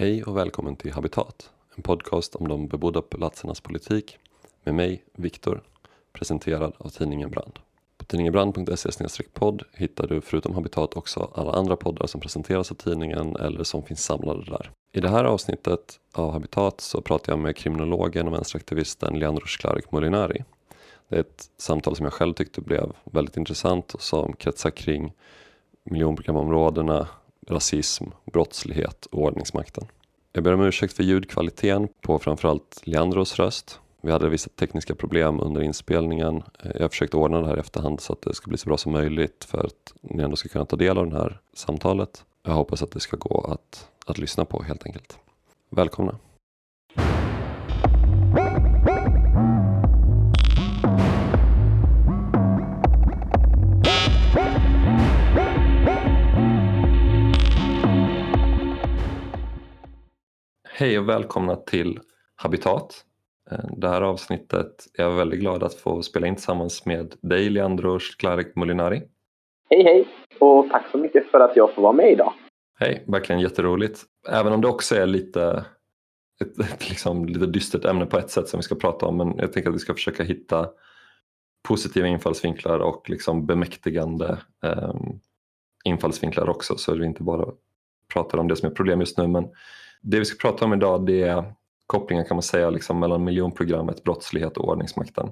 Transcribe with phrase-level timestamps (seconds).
[0.00, 4.18] Hej och välkommen till Habitat, en podcast om de bebodda platsernas politik
[4.64, 5.62] med mig, Viktor,
[6.12, 7.58] presenterad av tidningen Brand.
[7.96, 13.36] På tidningenbrand.se podd hittar du förutom Habitat också alla andra poddar som presenteras av tidningen
[13.36, 14.70] eller som finns samlade där.
[14.92, 19.92] I det här avsnittet av Habitat så pratar jag med kriminologen och vänsteraktivisten Leandro Sklarek
[19.92, 20.44] Molinari.
[21.08, 25.12] Det är ett samtal som jag själv tyckte blev väldigt intressant och som kretsar kring
[25.84, 27.08] miljonprogramområdena,
[27.48, 29.84] rasism, brottslighet och ordningsmakten.
[30.32, 33.80] Jag ber om ursäkt för ljudkvaliteten på framförallt Leandros röst.
[34.02, 36.42] Vi hade vissa tekniska problem under inspelningen.
[36.74, 38.92] Jag försökte ordna det här i efterhand så att det ska bli så bra som
[38.92, 42.24] möjligt för att ni ändå ska kunna ta del av det här samtalet.
[42.42, 45.18] Jag hoppas att det ska gå att, att lyssna på helt enkelt.
[45.70, 46.18] Välkomna!
[60.80, 62.00] Hej och välkomna till
[62.36, 63.04] Habitat.
[63.50, 67.50] Eh, det här avsnittet är jag väldigt glad att få spela in tillsammans med dig
[67.50, 69.02] Leandro Sklarek Molinari.
[69.70, 70.08] Hej hej
[70.40, 72.32] och tack så mycket för att jag får vara med idag.
[72.80, 74.02] Hej, verkligen jätteroligt.
[74.28, 75.64] Även om det också är lite
[76.40, 79.38] ett, ett liksom, lite dystert ämne på ett sätt som vi ska prata om men
[79.38, 80.68] jag tänker att vi ska försöka hitta
[81.68, 84.94] positiva infallsvinklar och liksom bemäktigande eh,
[85.84, 87.52] infallsvinklar också så att vi inte bara
[88.12, 89.48] pratar om det som är problem just nu men
[90.00, 91.54] det vi ska prata om idag det är
[91.86, 95.30] kopplingen kan man säga liksom mellan miljonprogrammet, brottslighet och ordningsmakten.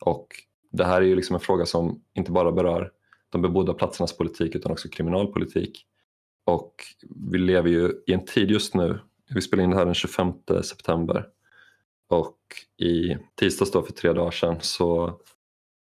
[0.00, 0.26] Och
[0.72, 2.92] det här är ju liksom en fråga som inte bara berör
[3.30, 5.86] de bebodda platsernas politik utan också kriminalpolitik.
[6.44, 6.74] Och
[7.30, 8.98] vi lever ju i en tid just nu,
[9.34, 11.26] vi spelar in det här den 25 september
[12.08, 12.38] och
[12.76, 15.20] i tisdags då för tre dagar sedan så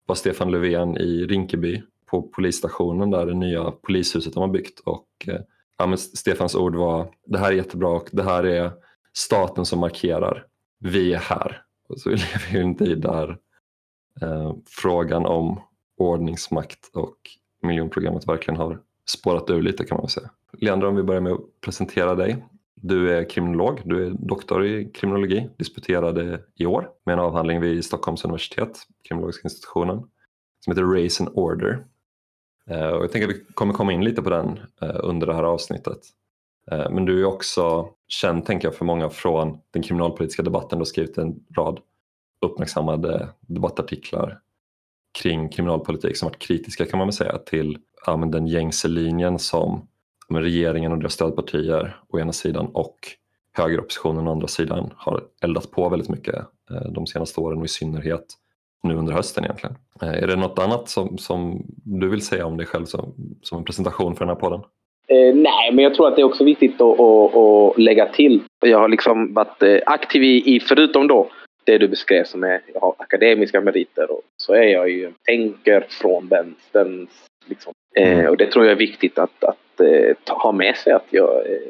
[0.05, 5.07] var Stefan Löfven i Rinkeby på polisstationen där det nya polishuset de har byggt och
[5.27, 5.41] eh,
[5.79, 8.71] ja, men Stefans ord var det här är jättebra och det här är
[9.13, 10.45] staten som markerar
[10.79, 11.63] vi är här.
[11.89, 13.37] Och så vi lever ju i en tid där
[14.21, 15.61] eh, frågan om
[15.97, 17.17] ordningsmakt och
[17.61, 18.79] miljonprogrammet verkligen har
[19.09, 20.29] spårat ur lite kan man väl säga.
[20.53, 22.45] Leandro, om vi börjar med att presentera dig.
[22.81, 27.85] Du är kriminolog, du är doktor i kriminologi, disputerade i år med en avhandling vid
[27.85, 29.97] Stockholms universitet, kriminologiska institutionen,
[30.59, 31.85] som heter Race and Order
[32.69, 35.33] Eh, och jag tänker att vi kommer komma in lite på den eh, under det
[35.33, 35.99] här avsnittet.
[36.71, 40.77] Eh, men du är också känd tänker jag för många från den kriminalpolitiska debatten.
[40.77, 41.79] Du har skrivit en rad
[42.41, 44.39] uppmärksammade debattartiklar
[45.21, 49.87] kring kriminalpolitik som varit kritiska kan man väl säga till ja, den gängse linjen som
[50.27, 52.97] ja, regeringen och deras stödpartier å ena sidan och
[53.51, 56.45] högeroppositionen å andra sidan har eldat på väldigt mycket
[56.91, 58.25] de senaste åren och i synnerhet
[58.83, 59.75] nu under hösten egentligen.
[60.01, 63.57] Eh, är det något annat som, som du vill säga om dig själv som, som
[63.57, 64.61] en presentation för den här podden?
[65.07, 68.41] Eh, nej, men jag tror att det är också viktigt att, att, att lägga till.
[68.65, 71.29] Jag har liksom varit eh, aktiv i, i, förutom då
[71.63, 75.85] det du beskrev som är, jag har akademiska meriter och så är jag ju tänker
[75.89, 77.07] från vänstern.
[77.45, 77.73] Liksom.
[77.95, 78.19] Mm.
[78.19, 81.51] Eh, och det tror jag är viktigt att, att eh, ha med sig att, jag,
[81.51, 81.61] eh,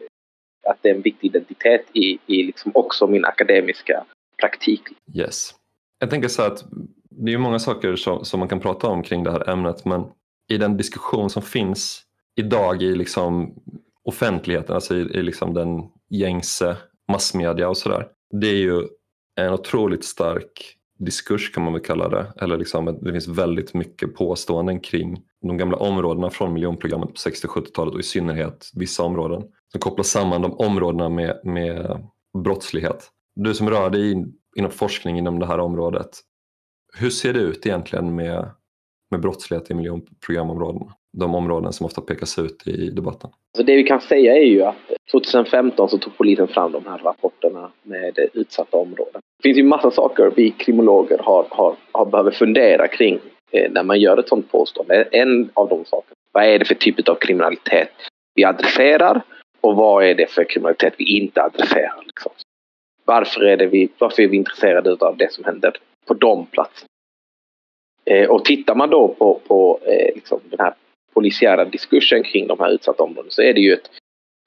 [0.68, 4.04] att det är en viktig identitet i, i liksom också min akademiska
[4.42, 4.82] praktik.
[5.16, 5.56] Yes.
[6.00, 6.64] Jag tänker så att
[7.12, 10.04] det är många saker som, som, man kan prata om kring det här ämnet men
[10.50, 12.02] i den diskussion som finns
[12.36, 13.56] idag i liksom
[14.04, 16.78] offentligheten, alltså i, i liksom den gängse
[17.12, 18.08] massmedia och sådär.
[18.42, 18.88] Det är ju
[19.36, 22.34] en otroligt stark diskurs kan man väl kalla det.
[22.42, 27.94] Eller liksom, det finns väldigt mycket påståenden kring de gamla områdena från miljonprogrammet på 60-70-talet
[27.94, 32.08] och i synnerhet vissa områden som kopplar samman de områdena med, med
[32.44, 33.10] brottslighet.
[33.36, 34.26] Du som rör dig
[34.56, 36.10] inom forskning inom det här området,
[36.98, 38.50] hur ser det ut egentligen med,
[39.12, 40.94] med brottslighet i miljonprogramområdena?
[41.18, 43.30] De områden som ofta pekas ut i debatten.
[43.30, 44.76] Alltså det vi kan säga är ju att
[45.12, 49.22] 2015 så tog polisen fram de här rapporterna med utsatta områden.
[49.38, 53.20] Det finns ju massa saker vi kriminologer har, har, har behöver fundera kring
[53.52, 55.08] eh, när man gör ett sådant påstående.
[55.12, 57.92] En av de sakerna, vad är det för typ av kriminalitet
[58.36, 59.22] vi adresserar
[59.62, 62.04] och vad är det för kriminalitet vi inte adresserar?
[62.06, 62.32] Liksom.
[63.06, 65.78] Varför är, det vi, varför är vi intresserade av det som händer
[66.08, 66.89] på de platserna.
[68.10, 70.74] Eh, och tittar man då på, på eh, liksom den här
[71.14, 73.90] polisiära diskursen kring de här utsatta områdena så är det ju ett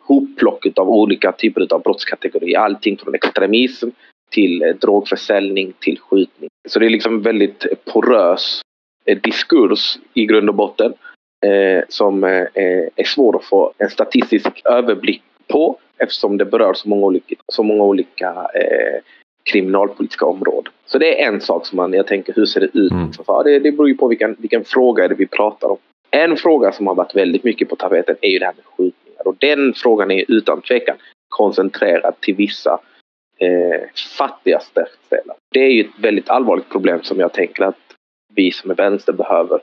[0.04, 2.58] hopplock av olika typer av brottskategorier.
[2.58, 3.88] Allting från extremism
[4.30, 6.50] till eh, drogförsäljning till skjutning.
[6.68, 8.60] Så det är liksom väldigt porös
[9.04, 10.94] eh, diskurs i grund och botten
[11.46, 16.74] eh, som eh, eh är svår att få en statistisk överblick på eftersom det berör
[16.74, 19.00] så många olika, så många olika eh,
[19.44, 20.72] kriminalpolitiska områden.
[20.86, 22.92] Så det är en sak som man, jag tänker, hur ser det ut?
[22.92, 23.10] Mm.
[23.44, 25.76] Det, det beror ju på vilken, vilken fråga det vi pratar om.
[26.10, 29.28] En fråga som har varit väldigt mycket på tapeten är ju det här med skjutningar
[29.28, 30.96] och den frågan är utan tvekan
[31.28, 32.78] koncentrerad till vissa
[33.38, 33.80] eh,
[34.18, 35.36] fattiga stadsdelar.
[35.52, 37.94] Det är ju ett väldigt allvarligt problem som jag tänker att
[38.34, 39.60] vi som är vänster behöver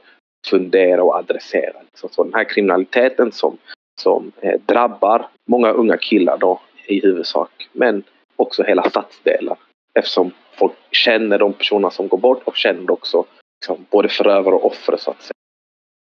[0.48, 1.82] fundera och adressera.
[1.82, 2.10] Liksom.
[2.12, 3.58] Så den här kriminaliteten som,
[4.02, 8.04] som eh, drabbar många unga killar då i huvudsak, men
[8.36, 9.58] också hela stadsdelar
[9.94, 13.26] eftersom folk känner de personer som går bort och känner också
[13.62, 15.34] liksom, både förövare och offer så att säga.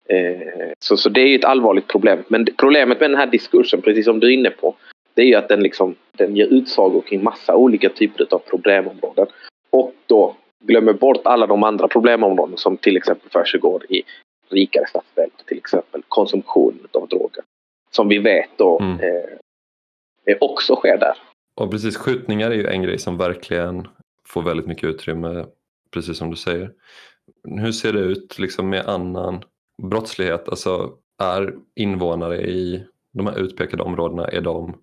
[0.09, 2.23] Eh, så, så det är ett allvarligt problem.
[2.27, 4.75] Men problemet med den här diskursen, precis som du är inne på,
[5.13, 9.27] det är ju att den, liksom, den ger utsagor kring massa olika typer av problemområden.
[9.69, 14.03] Och då glömmer bort alla de andra problemområden som till exempel försiggår i
[14.49, 15.29] rikare stadsdelar.
[15.45, 17.43] Till exempel konsumtion av droger.
[17.91, 18.99] Som vi vet då mm.
[20.25, 21.17] eh, också sker där.
[21.57, 23.87] Och precis, skjutningar är ju en grej som verkligen
[24.27, 25.45] får väldigt mycket utrymme,
[25.93, 26.71] precis som du säger.
[27.43, 29.43] Hur ser det ut liksom med annan
[29.83, 30.49] brottslighet?
[30.49, 32.83] Alltså är invånare i
[33.13, 34.77] de här utpekade områdena, är de,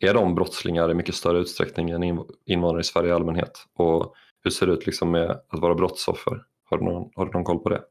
[0.00, 2.02] är de brottslingar i mycket större utsträckning än
[2.46, 3.52] invånare i Sverige i allmänhet?
[3.76, 4.14] Och
[4.44, 6.42] hur ser det ut liksom med att vara brottsoffer?
[6.70, 7.82] Har du någon, har du någon koll på det?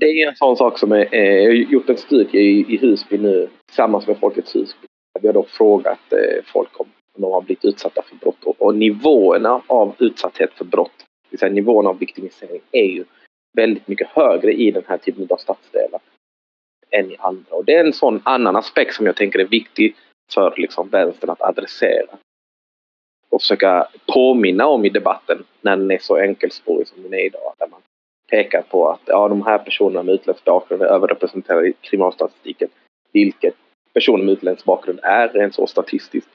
[0.00, 3.18] Det är en sån sak som är, jag har gjort en studie i, i Husby
[3.18, 4.86] nu tillsammans med Folkets Husby.
[5.20, 6.86] Vi har då frågat eh, folk om
[7.22, 11.38] de har blivit utsatta för brott och, och nivåerna av utsatthet för brott, det vill
[11.38, 13.04] säga nivån av viktimisering, är ju
[13.56, 16.00] väldigt mycket högre i den här typen av stadsdelar
[16.90, 17.56] än i andra.
[17.56, 19.96] Och det är en sån annan aspekt som jag tänker är viktig
[20.34, 22.18] för liksom vänstern att adressera.
[23.30, 27.52] Och försöka påminna om i debatten när den är så enkelspårig som den är idag.
[27.58, 27.80] Där man
[28.30, 32.68] pekar på att ja, de här personerna med utländsk bakgrund är överrepresenterade i kriminalstatistiken.
[33.12, 33.54] Vilket
[33.92, 36.28] personer med utländsk bakgrund är rent så statistiskt.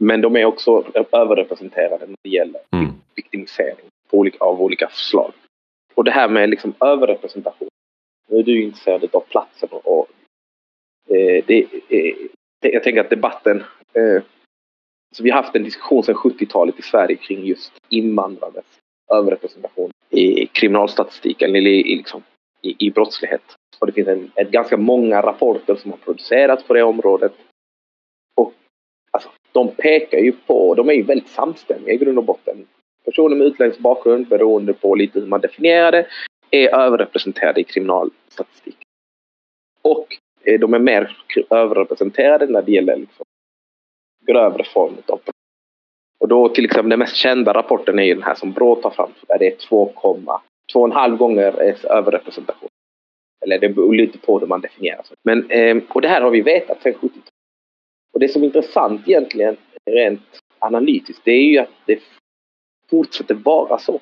[0.00, 2.92] Men de är också överrepresenterade när det gäller mm.
[3.14, 5.32] viktimisering olika, av olika slag.
[5.94, 7.68] Och det här med liksom överrepresentation.
[8.28, 10.08] Nu är du intresserad av platsen och,
[11.08, 12.16] eh, det, eh,
[12.60, 14.22] jag tänker att debatten eh,
[15.12, 18.64] så vi har haft en diskussion sedan 70-talet i Sverige kring just invandrares
[19.12, 22.22] överrepresentation i kriminalstatistiken eller i, liksom,
[22.62, 23.56] i, i brottslighet.
[23.78, 27.32] Och det finns en, ett ganska många rapporter som har producerats på det området.
[28.36, 28.52] Och
[29.10, 32.66] alltså, de pekar ju på, de är ju väldigt samstämmiga i grund och botten.
[33.04, 36.06] Personer med utländsk bakgrund, beroende på lite hur man definierar det,
[36.50, 38.76] är överrepresenterade i kriminalstatistik.
[39.82, 40.06] Och
[40.44, 41.16] eh, de är mer
[41.50, 43.24] överrepresenterade när det gäller liksom,
[44.26, 45.36] grövre form av brott.
[46.20, 48.90] Och då till exempel den mest kända rapporten är ju den här som Brå tar
[48.90, 49.10] fram.
[49.28, 52.68] Där det är 2,5 gånger överrepresentation.
[53.44, 55.16] Eller det beror lite på hur man definierar sig.
[55.24, 57.29] Men, eh, och det här har vi vetat sedan 70-talet.
[58.12, 59.56] Och det som är intressant egentligen
[59.90, 61.98] rent analytiskt det är ju att det
[62.90, 64.00] fortsätter vara så.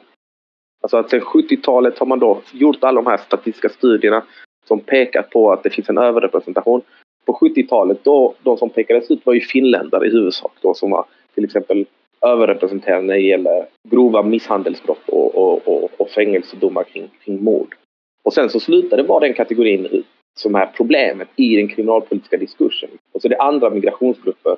[0.81, 4.25] Alltså att sedan 70-talet har man då gjort alla de här statistiska studierna
[4.69, 6.82] som pekar på att det finns en överrepresentation.
[7.25, 11.05] På 70-talet då, de som pekades ut var ju finländare i huvudsak då som var
[11.34, 11.87] till exempel
[12.20, 17.75] överrepresenterade när det gäller grova misshandelsbrott och, och, och, och fängelsedomar kring, kring mord.
[18.22, 20.05] Och sen så slutade vara den kategorin
[20.38, 22.90] som är problemet i den kriminalpolitiska diskursen.
[23.12, 24.56] Och så det är andra migrationsgrupper,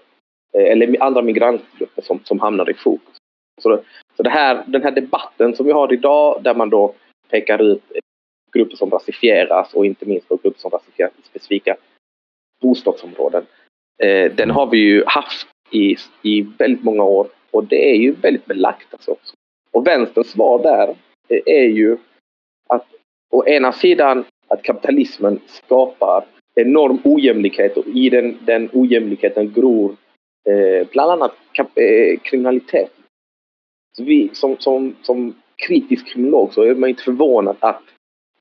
[0.52, 3.16] eh, eller andra migrantgrupper som, som hamnar i fokus.
[3.62, 3.80] Så,
[4.16, 6.94] så det här, den här debatten som vi har idag där man då
[7.30, 8.00] pekar ut eh,
[8.52, 11.76] grupper som rasifieras och inte minst grupper som rasifieras i specifika
[12.62, 13.46] bostadsområden.
[14.02, 18.12] Eh, den har vi ju haft i, i väldigt många år och det är ju
[18.12, 18.86] väldigt belagt.
[18.92, 19.16] Alltså.
[19.70, 20.88] Och vänsterns svar där
[21.28, 21.96] eh, är ju
[22.68, 22.86] att
[23.30, 29.96] å ena sidan att kapitalismen skapar enorm ojämlikhet och i den, den ojämlikheten gror
[30.48, 31.32] eh, bland annat
[31.74, 32.90] eh, kriminalitet.
[33.96, 35.34] Så vi, som, som, som
[35.68, 37.82] kritisk kriminolog så är man inte förvånad att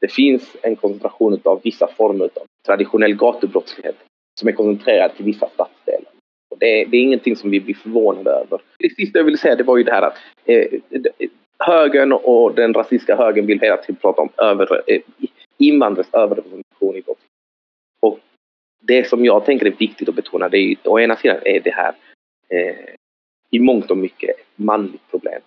[0.02, 3.96] det finns en koncentration av vissa former av traditionell gatubrottslighet
[4.40, 6.12] som är koncentrerad till vissa stadsdelar.
[6.60, 8.62] Det är, det är ingenting som vi blir förvånade över.
[8.80, 10.68] Det sista jag ville säga det var ju det här att eh,
[11.60, 15.02] högern och den rasistiska högern vill hela tiden prata om över, eh,
[15.60, 17.20] invandrares överrepresentation i brott.
[18.00, 18.20] Och
[18.80, 21.60] det som jag tänker är viktigt att betona det är ju, å ena sidan är
[21.60, 21.96] det här
[22.50, 22.96] eh,
[23.52, 25.42] i mångt och mycket ett manligt problem.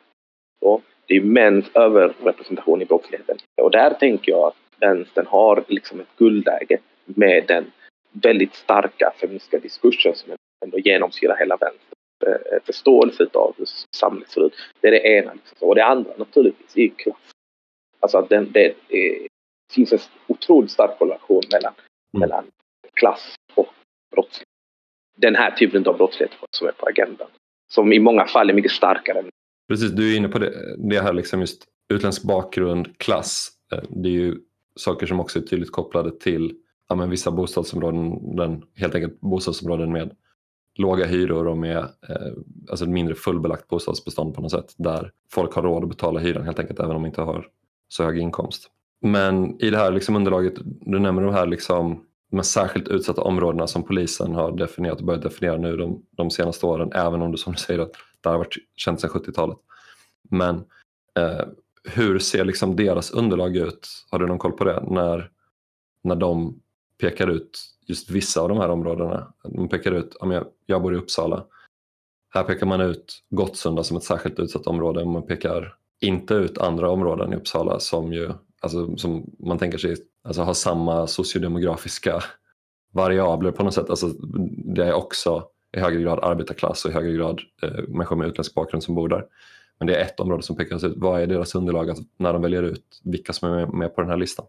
[0.61, 3.37] Så det är mäns överrepresentation i brottsligheten.
[3.62, 7.73] Och där tänker jag att vänstern har liksom ett guldläge med den
[8.12, 10.33] väldigt starka feministiska diskursen som
[10.64, 13.66] ändå genomsyrar hela vänstern eh, förståelse av hur
[13.97, 14.54] samhället ser ut.
[14.81, 15.35] Det är det ena.
[15.35, 15.69] Liksom.
[15.69, 17.16] Och det andra naturligtvis är ju klass.
[18.00, 19.26] Alltså att den, det är,
[19.73, 21.73] finns en otroligt stark korrelation mellan,
[22.14, 22.21] mm.
[22.21, 22.45] mellan
[22.95, 23.67] klass och
[24.11, 24.49] brottslighet.
[25.17, 27.29] Den här typen av brottslighet som är på agendan.
[27.73, 29.19] Som i många fall är mycket starkare.
[29.19, 29.31] Än...
[29.69, 33.50] Precis, du är inne på det, det här liksom just utländsk bakgrund, klass.
[33.73, 34.37] Eh, det är ju
[34.76, 36.55] saker som också är tydligt kopplade till
[36.88, 40.17] ja, men vissa bostadsområden, den, helt enkelt bostadsområden med
[40.79, 42.33] låga hyror och med eh,
[42.71, 46.45] alltså ett mindre fullbelagt bostadsbestånd på något sätt där folk har råd att betala hyran
[46.45, 47.49] helt enkelt även om de inte har
[47.88, 48.71] så hög inkomst.
[49.02, 53.66] Men i det här liksom underlaget, du nämner de här liksom, de särskilt utsatta områdena
[53.66, 57.38] som polisen har definierat och börjat definiera nu de, de senaste åren, även om du
[57.38, 59.59] som du säger att det har varit känt sedan 70-talet.
[60.30, 60.56] Men
[61.18, 61.47] eh,
[61.85, 63.88] hur ser liksom deras underlag ut?
[64.11, 64.85] Har du någon koll på det?
[64.90, 65.30] När,
[66.04, 66.61] när de
[67.00, 69.32] pekar ut just vissa av de här områdena.
[69.44, 71.44] De pekar ut, jag, jag bor i Uppsala.
[72.35, 75.04] Här pekar man ut Gottsunda som ett särskilt utsatt område.
[75.04, 78.32] Man pekar inte ut andra områden i Uppsala som, ju,
[78.62, 82.21] alltså, som man tänker sig alltså, har samma sociodemografiska
[82.92, 83.90] variabler på något sätt.
[83.90, 84.07] Alltså,
[84.75, 85.45] det är också
[85.76, 89.09] i högre grad arbetarklass och i högre grad eh, människor med utländsk bakgrund som bor
[89.09, 89.25] där.
[89.78, 90.92] Men det är ett område som pekas ut.
[90.97, 94.11] Vad är deras underlag alltså, när de väljer ut vilka som är med på den
[94.11, 94.47] här listan?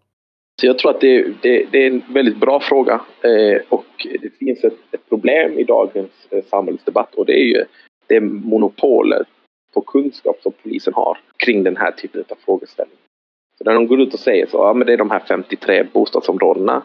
[0.62, 3.86] Så jag tror att det, det, det är en väldigt bra fråga eh, och
[4.22, 7.66] det finns ett, ett, problem i dagens eh, samhällsdebatt och det är ju
[8.08, 9.28] det monopolet
[9.74, 13.03] på kunskap som polisen har kring den här typen av frågeställningar.
[13.58, 15.84] Så när de går ut och säger så, ja men det är de här 53
[15.94, 16.84] bostadsområdena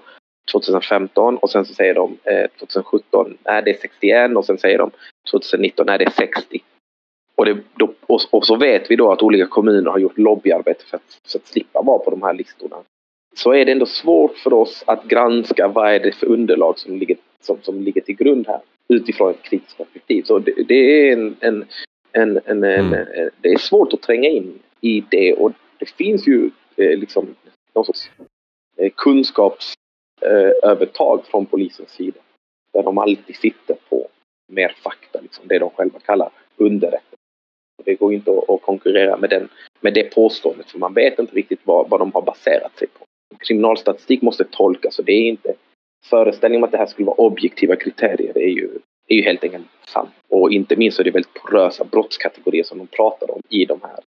[0.53, 4.79] 2015 och sen så säger de eh, 2017, nej det är 61 och sen säger
[4.79, 4.91] de
[5.31, 6.61] 2019, nej det är 60.
[7.35, 10.85] Och, det, då, och, och, så vet vi då att olika kommuner har gjort lobbyarbete
[10.85, 12.77] för att, för att slippa vara på de här listorna
[13.37, 16.99] så är det ändå svårt för oss att granska vad är det för underlag som
[16.99, 20.23] ligger, som, som ligger till grund här utifrån ett kritiskt perspektiv.
[20.23, 21.65] Så det, det är en, en,
[22.13, 22.93] en, en, mm.
[22.93, 27.37] en, det är svårt att tränga in i det och det finns ju eh, liksom
[27.75, 28.11] någon sorts
[28.77, 32.21] eh, kunskapsövertag eh, från polisens sida.
[32.73, 34.09] Där de alltid sitter på
[34.53, 37.17] mer fakta, liksom, det de själva kallar underrättelse.
[37.85, 39.49] Det går inte att, att konkurrera med, den,
[39.81, 43.05] med det påståendet för man vet inte riktigt vad, vad de har baserat sig på
[43.39, 45.55] kriminalstatistik måste tolkas och det är inte
[46.05, 48.71] föreställningen om att det här skulle vara objektiva kriterier det är ju,
[49.07, 50.11] är ju helt enkelt sant.
[50.29, 53.81] Och inte minst så är det väldigt porösa brottskategorier som de pratar om i de
[53.83, 54.01] här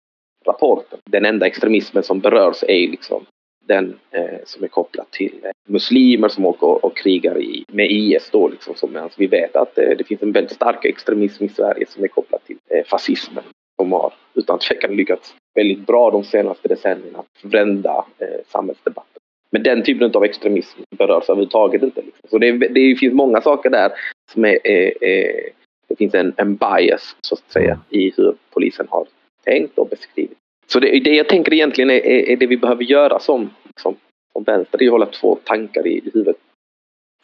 [0.45, 1.01] rapporterna.
[1.09, 3.25] Den enda extremismen som berörs är liksom
[3.67, 8.29] den eh, som är kopplad till eh, muslimer som åker och, krigar i, med IS
[8.31, 8.75] då liksom.
[8.75, 12.03] Som, alltså, vi vet att eh, det finns en väldigt stark extremism i Sverige som
[12.03, 13.43] är kopplad till eh, fascismen.
[13.81, 19.21] Som har utan tvekan lyckats väldigt bra de senaste decennierna att vända eh, samhällsdebatten.
[19.51, 22.01] Men den typen av extremism berörs överhuvudtaget inte.
[22.01, 22.29] Liksom.
[22.29, 23.91] Så det, det, finns många saker där
[24.31, 25.49] som är, är, är
[25.87, 29.05] det finns en, en bias så att säga i hur polisen har
[29.43, 30.37] tänkt och beskrivit.
[30.67, 33.95] Så det, det jag tänker egentligen är, är, det vi behöver göra som, som,
[34.33, 36.37] som vänster, det är att hålla två tankar i huvudet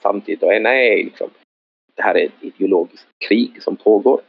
[0.01, 0.43] samtidigt.
[0.43, 1.29] Och ena är liksom,
[1.95, 4.21] det här är ett ideologiskt krig som pågår.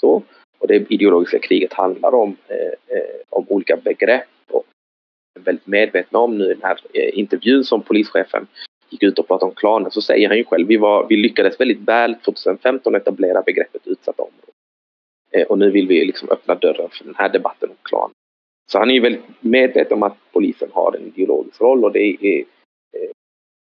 [0.00, 0.22] Så,
[0.58, 4.64] och det ideologiska kriget handlar om, eh, eh, om olika begrepp och
[5.34, 8.46] är väldigt medvetna om nu i den här eh, intervjun som polischefen
[8.90, 11.60] gick ut och pratade om klaner så säger han ju själv vi, var, vi lyckades
[11.60, 14.54] väldigt väl 2015 etablera begreppet utsatta områden.
[15.32, 18.14] Eh, och nu vill vi liksom öppna dörren för den här debatten om klaner.
[18.70, 22.00] Så han är ju väldigt medveten om att polisen har en ideologisk roll och det
[22.00, 23.10] är eh,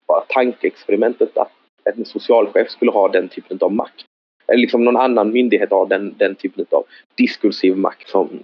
[0.07, 1.53] bara tankeexperimentet att
[1.85, 4.05] en socialchef skulle ha den typen av makt
[4.47, 8.43] eller liksom någon annan myndighet har den, den typen av diskursiv makt som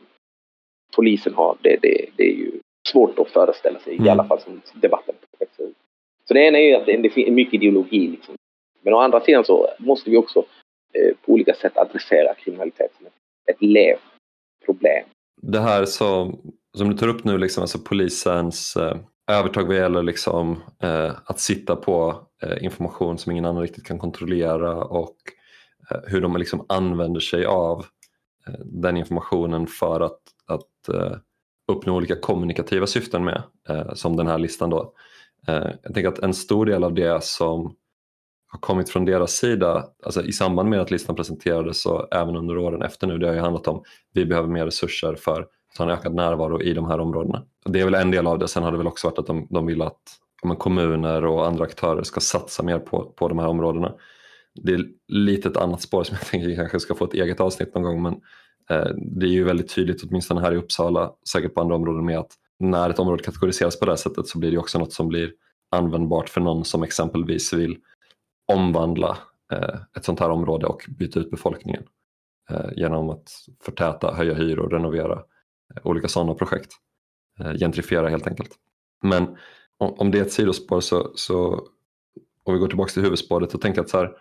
[0.97, 1.57] polisen har.
[1.63, 2.53] Det, det, det är ju
[2.89, 4.07] svårt att föreställa sig, mm.
[4.07, 5.77] i alla fall som debatten växer ut.
[6.25, 8.09] Så det ena är ju att det, finns mycket ideologi.
[8.09, 8.35] Liksom.
[8.83, 10.45] Men å andra sidan så måste vi också
[10.93, 14.01] Eh, på olika sätt adressera kriminalitet som ett, levt
[14.67, 15.05] problem.
[15.43, 18.97] Det här som, som du tar upp nu, liksom, alltså polisens eh,
[19.31, 23.99] övertag vad gäller liksom, eh, att sitta på eh, information som ingen annan riktigt kan
[23.99, 25.17] kontrollera och
[25.91, 27.87] Eh, hur de liksom använder sig av
[28.47, 30.65] eh, den informationen för att, att
[31.69, 33.43] uppnå olika kommunikativa syften med,
[33.95, 34.93] som den här listan då.
[35.83, 37.77] Jag tänker att en stor del av det som
[38.49, 42.59] har kommit från deras sida, alltså i samband med att listan presenterades och även under
[42.59, 43.83] åren efter nu, det har ju handlat om
[44.15, 47.43] vi behöver mer resurser för att ha en ökad närvaro i de här områdena.
[47.65, 49.47] Det är väl en del av det, sen har det väl också varit att de,
[49.51, 50.03] de vill att
[50.59, 53.95] kommuner och andra aktörer ska satsa mer på, på de här områdena
[54.63, 57.75] det är lite ett annat spår som jag tänker kanske ska få ett eget avsnitt
[57.75, 58.13] någon gång men
[58.71, 62.19] eh, det är ju väldigt tydligt, åtminstone här i Uppsala, säkert på andra områden med
[62.19, 65.09] att när ett område kategoriseras på det här sättet så blir det också något som
[65.09, 65.33] blir
[65.71, 67.77] användbart för någon som exempelvis vill
[68.49, 69.19] omvandla
[69.53, 71.83] eh, ett sånt här område och byta ut befolkningen
[72.51, 73.31] eh, genom att
[73.63, 75.23] förtäta, höja hyror, renovera
[75.75, 76.73] eh, olika sådana projekt.
[77.41, 78.51] Eh, gentrifiera helt enkelt.
[79.03, 79.37] Men
[79.79, 81.69] om, om det är ett sidospår så, så
[82.45, 84.17] om vi går tillbaka till huvudspåret och tänker att så här,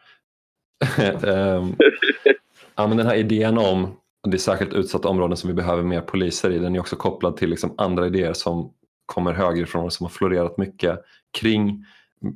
[1.25, 1.75] ehm,
[2.75, 6.01] ja, men den här idén om det är särskilt utsatta områden som vi behöver mer
[6.01, 8.73] poliser i, den är också kopplad till liksom andra idéer som
[9.05, 10.99] kommer högerifrån och som har florerat mycket
[11.39, 11.85] kring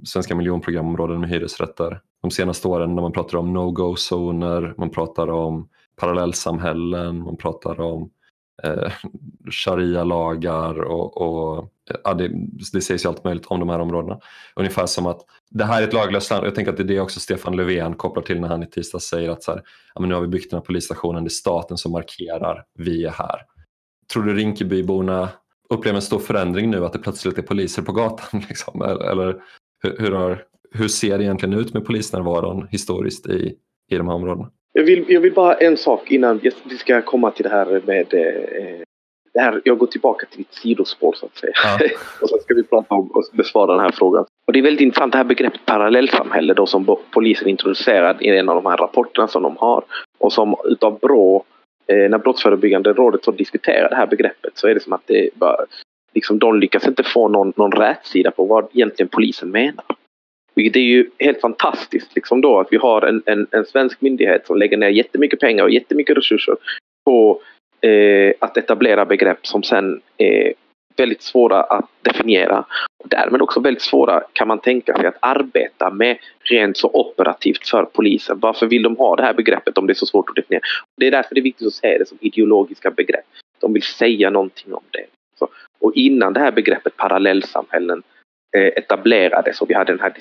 [0.04, 5.70] svenska miljonprogramområden med hyresrätter de senaste åren när man pratar om no-go-zoner, man pratar om
[5.96, 8.10] parallellsamhällen, man pratar om
[8.64, 8.92] eh,
[9.52, 11.58] sharia-lagar och, och
[11.90, 12.32] eh, ja, det,
[12.74, 14.20] det sägs ju allt möjligt om de här områdena.
[14.56, 16.46] Ungefär som att det här är ett laglöst land.
[16.46, 19.06] Jag tänker att det är det också Stefan Löfven kopplar till när han i tisdags
[19.06, 19.62] säger att så här,
[19.96, 23.06] ja, men nu har vi byggt den här polisstationen, det är staten som markerar, vi
[23.06, 23.42] är här.
[24.14, 25.30] Tror du Rinkebyborna
[25.70, 28.42] upplever en stor förändring nu att det plötsligt är poliser på gatan?
[28.50, 28.82] Liksom?
[28.82, 29.42] Eller
[29.84, 33.56] hur, hur, har, hur ser det egentligen ut med polisnärvaron historiskt i,
[33.92, 34.50] i de här områdena?
[34.74, 38.14] Jag vill, jag vill bara en sak innan vi ska komma till det här med
[38.14, 38.82] eh,
[39.34, 41.54] det här, jag går tillbaka till ditt sidospår så att säga.
[41.64, 41.80] Ja.
[42.22, 44.26] och sen ska vi prata om och besvara den här frågan.
[44.48, 48.50] Och det är väldigt intressant det här begreppet parallellsamhälle då som polisen introducerade i en
[48.50, 49.84] av de här rapporterna som de har.
[50.20, 51.44] Och som utav BRÅ,
[51.88, 55.30] eh, när Brottsförebyggande rådet så diskuterar det här begreppet så är det som att det
[55.36, 55.58] bara,
[56.14, 59.86] liksom, de lyckas inte få någon, någon rätsida på vad egentligen polisen menar.
[60.56, 64.48] Vilket är ju helt fantastiskt liksom då att vi har en, en, en svensk myndighet
[64.48, 66.56] som lägger ner jättemycket pengar och jättemycket resurser
[67.06, 67.42] på
[67.82, 70.54] eh, att etablera begrepp som sen är
[70.98, 72.66] väldigt svåra att definiera.
[73.04, 77.68] Och därmed också väldigt svåra kan man tänka sig att arbeta med rent så operativt
[77.68, 78.40] för polisen.
[78.40, 80.64] Varför vill de ha det här begreppet om det är så svårt att definiera?
[80.98, 83.26] Det är därför det är viktigt att se det som ideologiska begrepp.
[83.62, 85.06] De vill säga någonting om det.
[85.40, 85.48] Så,
[85.82, 88.04] och innan det här begreppet parallellsamhällen
[88.58, 90.14] eh, etablerades och vi hade den här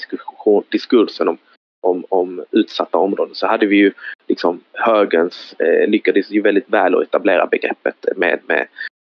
[0.71, 1.39] diskursen om
[1.81, 3.93] om, om utsatta områden så hade vi ju
[4.29, 8.67] liksom högerns, eh, lyckades ju väldigt väl att etablera begreppet med, med,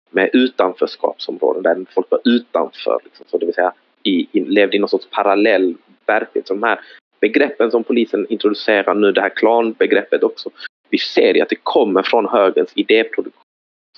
[0.10, 3.00] med utanförskapsområden där folk var utanför.
[3.04, 5.76] Liksom, så det vill säga i, i, levde i någon sorts parallell
[6.06, 6.48] verklighet.
[6.48, 6.80] Så de här
[7.20, 10.50] begreppen som polisen introducerar nu, det här klanbegreppet också.
[10.90, 13.44] Vi ser ju att det kommer från högerns idéproduktion.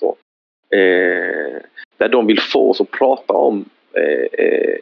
[0.00, 0.16] Så,
[0.76, 1.62] eh,
[2.02, 4.78] där de vill få oss att prata om eh, eh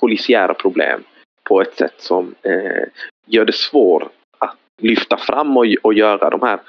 [0.00, 1.04] polisiära problem
[1.48, 2.84] på ett sätt som eh,
[3.26, 6.60] gör det svårt att lyfta fram och, och göra de här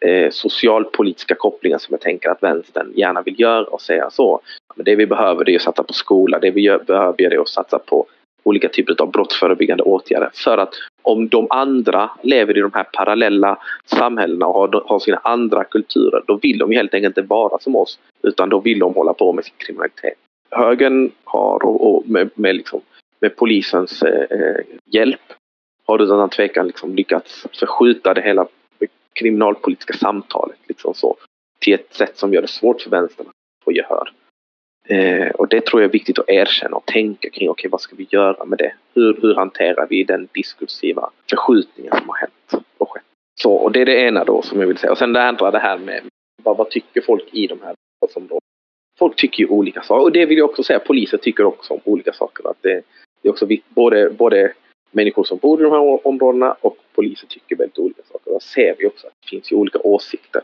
[0.00, 4.40] eh, socialpolitiska kopplingar som jag tänker att vänstern gärna vill göra och säga så.
[4.74, 7.24] Men det vi behöver det är att satsa på skola, det vi gör, behöver det
[7.24, 8.06] är att satsa på
[8.42, 10.30] olika typer av brottsförebyggande åtgärder.
[10.34, 15.20] För att om de andra lever i de här parallella samhällena och har, har sina
[15.24, 17.98] andra kulturer, då vill de helt enkelt inte vara som oss.
[18.22, 20.14] Utan då vill de hålla på med sin kriminalitet.
[20.50, 22.80] Högern har, och, och med, med liksom
[23.20, 25.20] med polisens eh, eh hjälp
[25.86, 28.46] har utan tvekan liksom lyckats förskjuta det hela
[29.12, 31.16] kriminalpolitiska samtalet liksom så,
[31.58, 34.12] till ett sätt som gör det svårt för vänstern att få gehör.
[34.88, 37.80] Eh, och det tror jag är viktigt att erkänna och tänka kring, okej okay, vad
[37.80, 38.72] ska vi göra med det?
[38.94, 43.02] Hur, hur hanterar vi den diskursiva förskjutningen som har hänt och skett?
[43.40, 44.92] Så, och det är det ena då som jag vill säga.
[44.92, 46.02] Och sen det andra det här med
[46.42, 47.74] vad, vad tycker folk i de här
[48.14, 48.40] områdena?
[48.98, 51.80] Folk tycker ju olika saker och det vill jag också säga, poliser tycker också om
[51.84, 52.50] olika saker.
[52.50, 52.82] Att det,
[53.22, 54.52] det är också både, både
[54.90, 58.34] människor som bor i de här områdena och poliser tycker väldigt olika saker.
[58.34, 60.42] Och ser vi också att det finns ju olika åsikter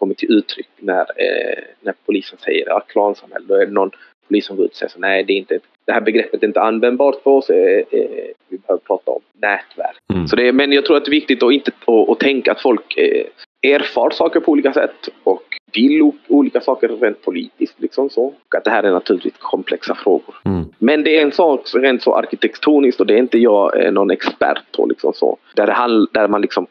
[0.00, 3.44] kommer till uttryck när, eh, när polisen säger att klansamhälle.
[3.48, 3.90] Då är det någon
[4.28, 6.46] polis som går ut och säger så nej det, är inte, det här begreppet är
[6.46, 7.50] inte användbart för oss.
[7.50, 9.96] Eh, eh, vi behöver prata om nätverk.
[10.12, 10.28] Mm.
[10.28, 12.60] Så det, men jag tror att det är viktigt att, inte, att, att tänka att
[12.60, 13.26] folk eh,
[13.62, 15.42] erfar saker på olika sätt och
[15.74, 17.80] vill olika saker rent politiskt.
[17.80, 18.24] Liksom så.
[18.24, 20.34] Och att det här är naturligtvis komplexa frågor.
[20.44, 20.64] Mm.
[20.78, 24.10] Men det är en sak rent så arkitektoniskt och det är inte jag eh, någon
[24.10, 24.86] expert på.
[24.86, 25.38] Liksom så.
[25.54, 26.66] Där, det handl, där man liksom,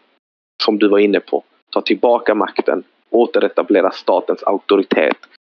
[0.63, 5.17] som du var inne på, tar tillbaka makten, återetablera statens auktoritet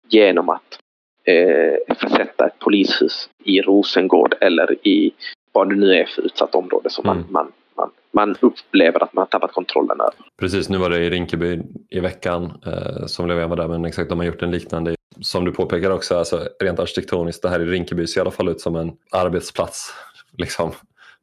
[0.10, 0.80] genom att
[1.26, 5.12] eh, försätta ett polishus i Rosengård eller i
[5.52, 7.18] vad det nu är för utsatt område som mm.
[7.18, 10.14] man, man man, man upplever att man har tappat kontrollen över.
[10.40, 14.10] Precis, nu var det i Rinkeby i veckan eh, som Löfven var där men exakt
[14.10, 17.66] de har gjort en liknande som du påpekar också, alltså, rent arkitektoniskt, det här i
[17.66, 19.94] Rinkeby ser i alla fall ut som en arbetsplats
[20.38, 20.72] liksom,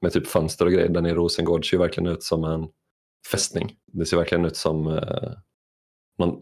[0.00, 0.88] med typ fönster och grejer.
[0.88, 2.68] Den i Rosengård ser verkligen ut som en
[3.32, 3.74] fästning.
[3.92, 5.30] Det ser verkligen ut som eh,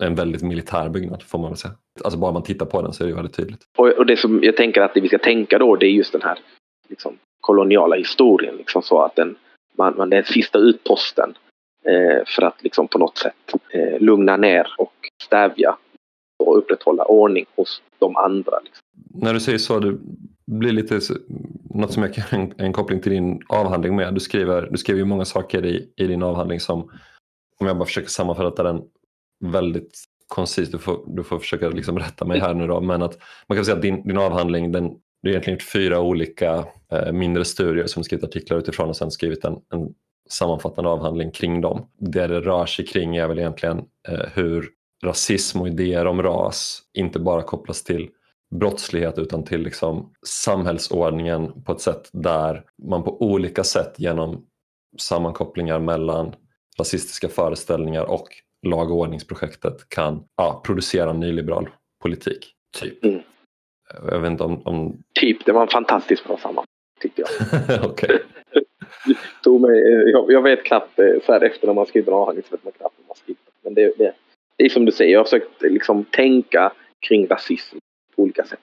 [0.01, 1.75] en väldigt militär byggnad får man väl säga.
[2.05, 3.61] Alltså bara man tittar på den så är det väldigt tydligt.
[3.77, 6.13] Och, och det som jag tänker att det vi ska tänka då det är just
[6.13, 6.39] den här
[6.89, 8.57] liksom, koloniala historien.
[8.57, 9.37] Liksom, så att den,
[9.79, 11.35] man, man, är sista utposten
[11.85, 15.77] eh, för att liksom på något sätt eh, lugna ner och stävja
[16.39, 18.61] och upprätthålla ordning hos de andra.
[18.65, 18.83] Liksom.
[19.15, 19.99] När du säger så, det
[20.47, 21.01] blir lite
[21.75, 24.15] något som jag kan en, en koppling till din avhandling med.
[24.15, 26.91] Du skriver, du skriver ju många saker i, i din avhandling som,
[27.61, 28.83] om jag bara försöker sammanfatta den
[29.51, 33.19] väldigt koncist, du får, du får försöka liksom rätta mig här nu då, men att
[33.49, 34.89] man kan säga att din, din avhandling den,
[35.23, 39.11] du har egentligen gjort fyra olika eh, mindre studier som skrivit artiklar utifrån och sen
[39.11, 39.89] skrivit en, en
[40.31, 41.87] sammanfattande avhandling kring dem.
[41.99, 43.79] Det det rör sig kring är väl egentligen
[44.09, 44.69] eh, hur
[45.05, 48.09] rasism och idéer om ras inte bara kopplas till
[48.55, 54.47] brottslighet utan till liksom samhällsordningen på ett sätt där man på olika sätt genom
[55.01, 56.35] sammankopplingar mellan
[56.79, 58.29] rasistiska föreställningar och
[58.65, 61.69] lag och ordningsprojektet kan ja, producera nyliberal
[62.03, 62.53] politik.
[62.81, 63.05] Typ.
[63.05, 63.21] Mm.
[64.11, 65.03] Jag vet inte om, om...
[65.21, 66.67] Typ, det var en fantastiskt bra sammanhang
[67.01, 67.85] tyckte jag.
[67.91, 68.23] Okej.
[70.13, 72.65] jag, jag vet knappt eh, så här efter när man skriver en avhandling så vet
[72.65, 73.43] man knappt hur man skriver.
[73.63, 74.15] Men det, det,
[74.57, 76.73] det är som du säger, jag har försökt liksom tänka
[77.09, 77.77] kring rasism
[78.17, 78.61] på olika sätt.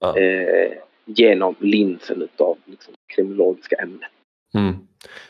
[0.00, 0.18] Ja.
[0.18, 0.72] Eh,
[1.04, 4.08] genom linsen av liksom, kriminologiska ämnen.
[4.54, 4.74] Mm.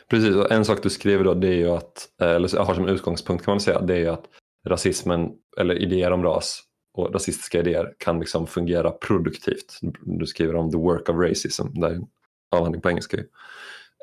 [0.09, 2.73] Precis, och en sak du skriver då det är ju att, eh, eller eller har
[2.73, 4.25] som utgångspunkt kan man säga, det är ju att
[4.67, 9.79] rasismen eller idéer om ras och rasistiska idéer kan liksom fungera produktivt.
[10.01, 12.07] Du skriver om the work of racism, det är en
[12.51, 13.17] avhandling på engelska.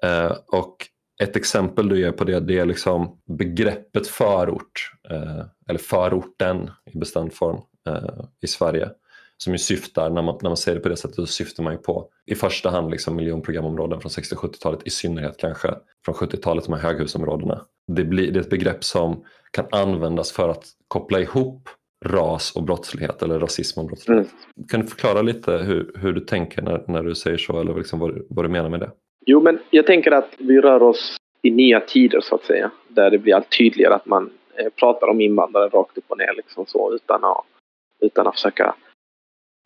[0.02, 0.76] Eh, och
[1.22, 6.98] ett exempel du ger på det, det är liksom begreppet förort, eh, eller förorten i
[6.98, 8.90] bestämd form eh, i Sverige.
[9.38, 11.72] Som ju syftar, när man, när man säger det på det sättet, så syftar man
[11.72, 16.64] ju på i första hand liksom miljonprogramområden från 60 70-talet, i synnerhet kanske från 70-talet,
[16.64, 17.60] de här höghusområdena.
[17.92, 21.68] Det, blir, det är ett begrepp som kan användas för att koppla ihop
[22.04, 24.26] ras och brottslighet eller rasism och brottslighet.
[24.56, 24.68] Mm.
[24.68, 27.98] Kan du förklara lite hur, hur du tänker när, när du säger så eller liksom
[27.98, 28.90] vad, vad du menar med det?
[29.26, 32.70] Jo, men jag tänker att vi rör oss i nya tider så att säga.
[32.88, 36.34] Där det blir allt tydligare att man eh, pratar om invandrare rakt upp och ner
[36.36, 37.44] liksom så utan att,
[38.00, 38.74] utan att försöka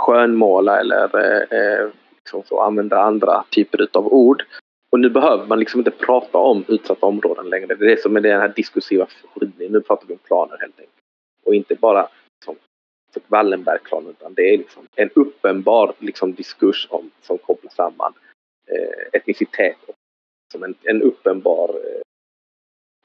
[0.00, 1.88] skönmåla eller eh, eh
[2.20, 4.44] liksom så, använda andra typer av ord.
[4.92, 7.66] Och nu behöver man liksom inte prata om utsatta områden längre.
[7.66, 9.72] Det är det som är den här diskursiva förskjutningen.
[9.72, 10.96] Nu pratar vi om planer helt enkelt.
[11.46, 12.08] Och inte bara
[12.38, 12.56] liksom,
[13.28, 18.12] Wallenbergplan, utan det är liksom en uppenbar liksom, diskurs om, som kopplar samman
[18.66, 19.94] eh, etnicitet och
[20.52, 22.00] som en, en uppenbar eh,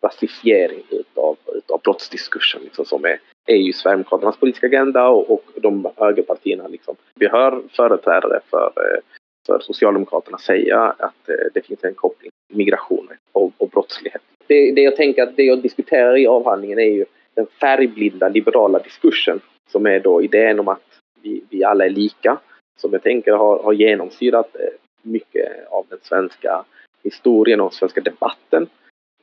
[0.06, 5.92] klassifiering utav, utav brottsdiskursen liksom, som är, är ju Sverigedemokraternas politiska agenda och, och de
[5.98, 6.68] högerpartierna.
[6.68, 6.96] Liksom.
[7.16, 9.00] Vi hör företrädare för, eh,
[9.48, 14.22] för Socialdemokraterna säga att eh, det finns en koppling migration och, och brottslighet.
[14.48, 18.80] Det, det jag tänker att det jag diskuterar i avhandlingen är ju den färgblinda liberala
[18.80, 19.40] diskursen
[19.72, 22.38] som är då idén om att vi, vi alla är lika.
[22.78, 24.70] Som jag tänker har, har genomsyrat eh,
[25.02, 26.66] mycket av den svenska
[27.04, 28.68] historien och svenska debatten.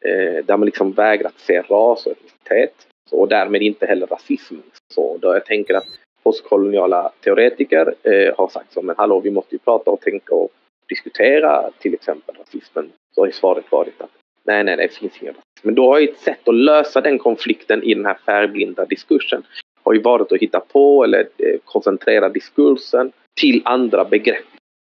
[0.04, 4.54] Eh, där man liksom vägrat se ras och etnicitet och därmed inte heller rasism.
[4.94, 5.86] Så då jag tänker att
[6.22, 10.50] postkoloniala teoretiker eh, har sagt så men hallå vi måste ju prata och tänka och
[10.88, 12.92] diskutera till exempel rasismen.
[13.14, 14.10] Så har ju svaret varit att
[14.44, 15.66] nej, nej, det finns ingen rasism.
[15.66, 19.42] Men då har ju ett sätt att lösa den konflikten i den här färgblinda diskursen
[19.82, 24.44] har ju varit att hitta på eller eh, koncentrera diskursen till andra begrepp.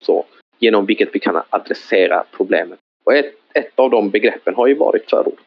[0.04, 0.26] Så,
[0.60, 2.80] genom vilket vi kan adressera problemet.
[3.04, 5.40] Och ett, ett av de begreppen har ju varit förord.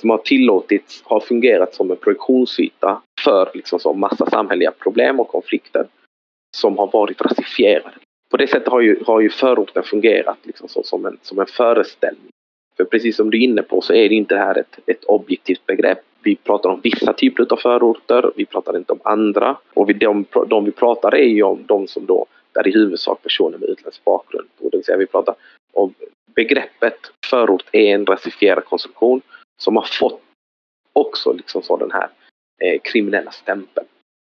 [0.00, 5.28] Som har tillåtits, har fungerat som en projektionsyta för liksom så massa samhälleliga problem och
[5.28, 5.86] konflikter
[6.56, 7.94] som har varit rasifierade.
[8.30, 11.46] På det sättet har ju, har ju förorten fungerat liksom så, som, en, som en
[11.46, 12.30] föreställning.
[12.76, 15.66] För precis som du är inne på så är det inte här ett, ett objektivt
[15.66, 15.98] begrepp.
[16.22, 19.56] Vi pratar om vissa typer av förorter, vi pratar inte om andra.
[19.74, 23.22] Och vi, de, de vi pratar är ju om de som då där i huvudsak
[23.22, 24.48] personer med utländsk bakgrund.
[24.58, 24.70] bor.
[24.70, 25.34] det vill säga vi pratar
[25.72, 25.94] om
[26.34, 26.98] begreppet
[27.30, 29.22] förort är en rasifierad konstruktion
[29.56, 30.20] som har fått
[30.92, 32.08] också liksom så den här
[32.62, 33.86] eh, kriminella stämpeln.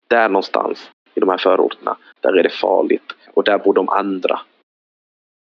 [0.08, 4.40] Där någonstans i de här förorterna, där är det farligt och där bor de andra.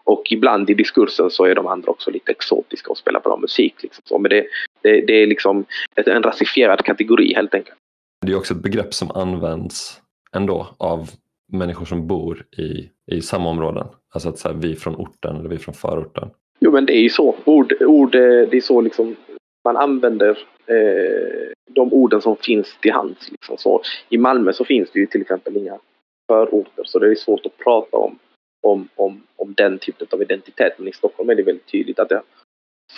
[0.04, 3.84] Och ibland i diskursen så är de andra också lite exotiska och spelar bra musik.
[3.84, 4.02] Liksom.
[4.06, 4.48] Så, men det,
[4.82, 7.78] det, det är liksom ett, en rasifierad kategori helt enkelt.
[8.26, 10.02] Det är också ett begrepp som används
[10.36, 11.10] ändå av
[11.52, 13.88] människor som bor i, i samma områden.
[14.14, 16.30] Alltså att så här, vi från orten eller vi från förorten.
[16.60, 17.36] Jo men det är ju så.
[17.46, 19.16] Ord, ord eh, det är så liksom
[19.64, 20.30] man använder
[20.66, 23.32] eh, de orden som finns till hands.
[23.32, 23.58] Liksom.
[23.58, 25.80] Så, I Malmö så finns det ju till exempel inga
[26.28, 28.20] förorter så det är svårt att prata om,
[28.62, 30.74] om, om, om den typen av identitet.
[30.78, 32.24] Men i Stockholm är det väldigt tydligt att det har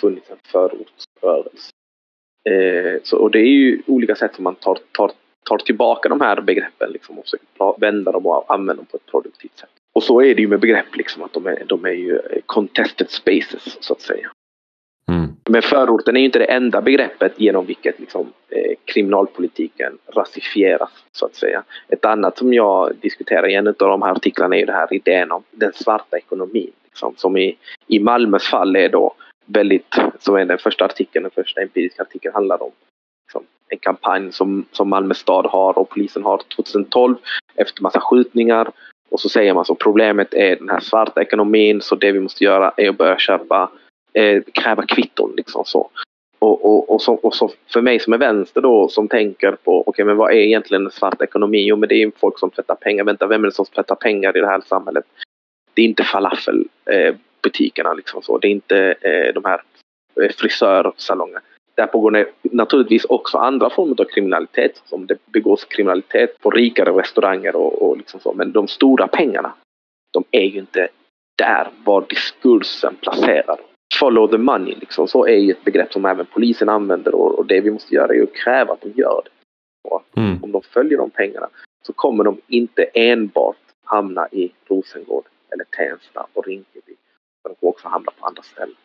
[0.00, 1.70] funnits en förortsrörelse.
[2.48, 5.12] Eh, så, och det är ju olika sätt som man tar, tar
[5.44, 9.06] tar tillbaka de här begreppen liksom, och försöker vända dem och använda dem på ett
[9.06, 9.70] produktivt sätt.
[9.94, 13.10] Och så är det ju med begrepp, liksom, att de är, de är ju contested
[13.10, 14.30] spaces så att säga.
[15.08, 15.36] Mm.
[15.48, 21.26] Men förorten är ju inte det enda begreppet genom vilket liksom, eh, kriminalpolitiken rasifieras så
[21.26, 21.64] att säga.
[21.88, 24.94] Ett annat som jag diskuterar i en av de här artiklarna är ju det här
[24.94, 26.72] idén om den svarta ekonomin.
[26.84, 29.14] Liksom, som i, i Malmös fall är då
[29.46, 32.70] väldigt, som är den första artikeln, den första empiriska artikeln handlar om
[33.68, 37.16] en kampanj som, som Malmö stad har och polisen har 2012
[37.54, 38.70] efter massa skjutningar.
[39.10, 42.44] Och så säger man så problemet är den här svarta ekonomin så det vi måste
[42.44, 43.70] göra är att börja köpa,
[44.12, 45.90] eh, kräva kvitton liksom så.
[46.38, 49.80] Och, och, och, så, och så för mig som är vänster då som tänker på
[49.80, 51.64] okej okay, men vad är egentligen en svart ekonomi?
[51.66, 53.04] Jo men det är folk som tvättar pengar.
[53.04, 55.04] Vänta vem är det som tvättar pengar i det här samhället?
[55.74, 58.38] Det är inte falafelbutikerna eh, liksom så.
[58.38, 59.62] Det är inte eh, de här
[60.22, 61.40] eh, frisörsalongerna.
[61.74, 64.82] Där pågår det naturligtvis också andra former av kriminalitet.
[64.84, 68.32] Som det begås kriminalitet på rikare restauranger och, och liksom så.
[68.32, 69.52] Men de stora pengarna,
[70.12, 70.88] de är ju inte
[71.38, 73.58] där var diskursen placerad.
[74.00, 75.08] Follow the money, liksom.
[75.08, 78.14] så är ju ett begrepp som även polisen använder och, och det vi måste göra
[78.14, 79.30] är att kräva att de gör det.
[80.16, 80.42] Mm.
[80.42, 81.48] Om de följer de pengarna
[81.86, 86.94] så kommer de inte enbart hamna i Rosengård eller Tensta och Rinkeby.
[87.42, 88.76] De kommer också hamna på andra ställen.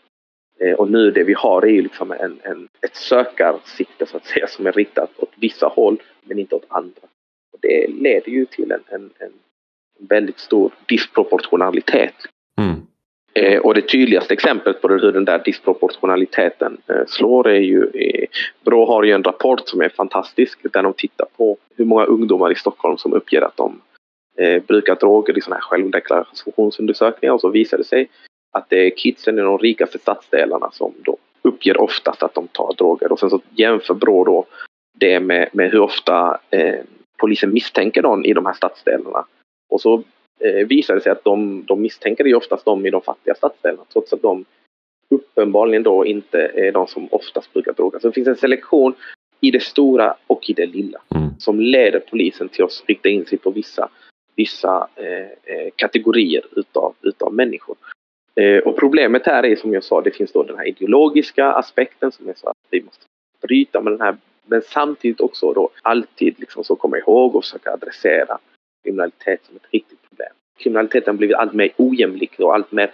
[0.61, 4.25] Eh, och nu det vi har är ju liksom en, en, ett sökarsikte så att
[4.25, 7.01] säga som är riktat åt vissa håll men inte åt andra.
[7.53, 9.31] Och det leder ju till en, en, en
[9.99, 12.15] väldigt stor disproportionalitet.
[12.57, 12.81] Mm.
[13.33, 18.27] Eh, och det tydligaste exemplet på hur den där disproportionaliteten eh, slår är ju eh,
[18.65, 22.51] Brå har ju en rapport som är fantastisk där de tittar på hur många ungdomar
[22.51, 23.81] i Stockholm som uppger att de
[24.37, 28.09] eh, brukar droger i sådana här självdeklarationsundersökningar och så visar det sig
[28.51, 32.73] att det är kidsen i de rikaste stadsdelarna som då uppger oftast att de tar
[32.77, 34.45] droger och sen så jämför Brå då
[34.99, 36.79] det med, med hur ofta eh,
[37.17, 39.25] polisen misstänker någon i de här stadsdelarna.
[39.69, 40.03] Och så
[40.39, 43.83] eh, visar det sig att de, de misstänker ju oftast de i de fattiga stadsdelarna
[43.93, 44.45] trots att de
[45.09, 47.99] uppenbarligen då inte är de som oftast brukar droga.
[47.99, 48.93] Så det finns en selektion
[49.41, 51.29] i det stora och i det lilla mm.
[51.39, 53.89] som leder polisen till att rikta in sig på vissa,
[54.35, 57.75] vissa eh, eh, kategorier utav, utav människor.
[58.35, 62.11] Eh, och problemet här är som jag sa, det finns då den här ideologiska aspekten
[62.11, 63.05] som är så att vi måste
[63.41, 64.17] bryta med den här
[64.49, 68.37] men samtidigt också då alltid liksom så komma ihåg och försöka adressera
[68.83, 70.33] kriminalitet som ett riktigt problem.
[70.59, 72.91] Kriminaliteten har blivit allt mer ojämlik och allt mer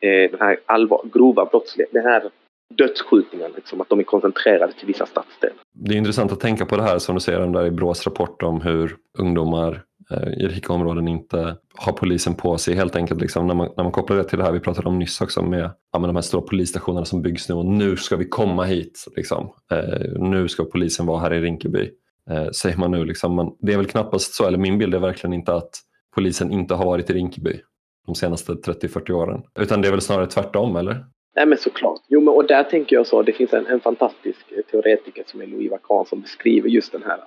[0.00, 2.30] eh, den här allvar, grova brottsligheten, den här
[2.74, 5.56] dödsskjutningen liksom, att de är koncentrerade till vissa stadsdelar.
[5.74, 8.42] Det är intressant att tänka på det här som du säger där i Brås rapport
[8.42, 13.20] om hur ungdomar Eh, i rika områden inte har polisen på sig helt enkelt.
[13.20, 15.42] Liksom, när, man, när man kopplar det till det här vi pratade om nyss också
[15.42, 18.64] med, ja, med de här stora polisstationerna som byggs nu och nu ska vi komma
[18.64, 19.04] hit.
[19.16, 19.50] Liksom.
[19.72, 21.90] Eh, nu ska polisen vara här i Rinkeby.
[22.30, 23.04] Eh, säger man nu.
[23.04, 23.36] Liksom.
[23.36, 25.70] Men det är väl knappast så, eller min bild är verkligen inte att
[26.14, 27.60] polisen inte har varit i Rinkeby
[28.06, 29.42] de senaste 30-40 åren.
[29.58, 31.04] Utan det är väl snarare tvärtom, eller?
[31.36, 32.00] Nej men såklart.
[32.08, 34.38] Jo men och där tänker jag så, det finns en, en fantastisk
[34.70, 37.18] teoretiker som är Louis Vacan som beskriver just den här,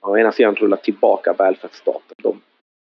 [0.00, 2.40] å ena sidan rulla tillbaka välfärdsstaten, de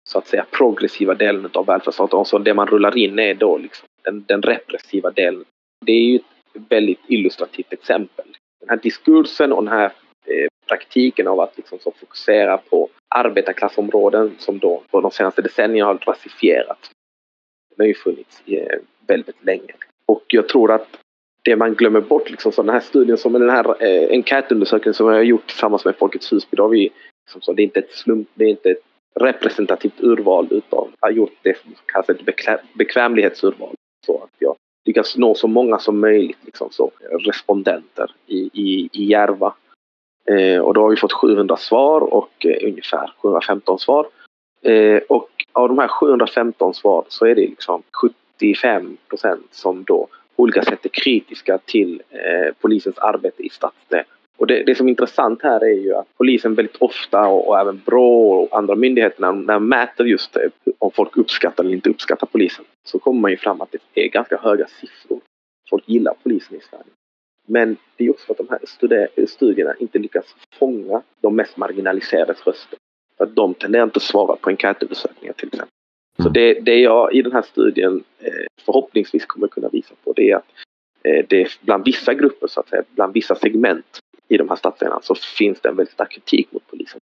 [0.09, 3.59] så att säga progressiva delen av välfärdsstaten och så det man rullar in är då
[3.59, 5.45] liksom den, den repressiva delen.
[5.87, 6.23] Det är ju ett
[6.69, 8.25] väldigt illustrativt exempel.
[8.61, 9.93] Den här diskursen och den här
[10.27, 15.87] eh, praktiken av att liksom så fokusera på arbetarklassområden som då på de senaste decennierna
[15.87, 16.91] har rasifierats.
[17.77, 19.73] Den har ju funnits eh, väldigt länge.
[20.07, 20.99] Och jag tror att
[21.45, 25.07] det man glömmer bort, liksom, så den här studien som den här eh, enkätundersökningen som
[25.07, 26.91] jag har gjort tillsammans med Folkets Husby, då har vi,
[27.27, 28.83] liksom, så, det är inte ett slump, det är inte ett
[29.15, 33.75] representativt urval utav, jag har gjort det som kallas ett bekväm, bekvämlighetsurval.
[34.07, 36.91] Så att jag lyckas nå så många som möjligt, liksom, så,
[37.27, 39.55] respondenter i, i, i Järva.
[40.31, 44.07] Eh, och då har vi fått 700 svar och eh, ungefär 715 svar.
[44.63, 50.09] Eh, och av de här 715 svar så är det liksom 75 procent som då
[50.43, 54.05] på olika sätt är kritiska till eh, polisens arbete i stadsdelen.
[54.37, 57.61] Och det, det, som är intressant här är ju att polisen väldigt ofta och, och
[57.61, 61.91] även BRÅ och andra myndigheter när de mäter just det, om folk uppskattar eller inte
[61.91, 65.21] uppskattar polisen så kommer man ju fram att det är ganska höga siffror.
[65.71, 66.93] Folk gillar polisen i Sverige.
[67.49, 72.47] Men det är också för att de här studierna inte lyckas fånga de mest marginaliserades
[72.47, 72.79] röster.
[73.17, 75.69] För att de tenderar inte att svara på enkätundersökningar till exempel.
[76.17, 76.33] Så mm.
[76.33, 80.37] det, det jag i den här studien eh, förhoppningsvis kommer kunna visa på det är
[80.37, 80.47] att
[81.05, 83.99] eh, det bland vissa grupper, så att säga, bland vissa segment
[84.29, 87.01] i de här stadsdelarna så finns det en väldigt stark kritik mot polisen.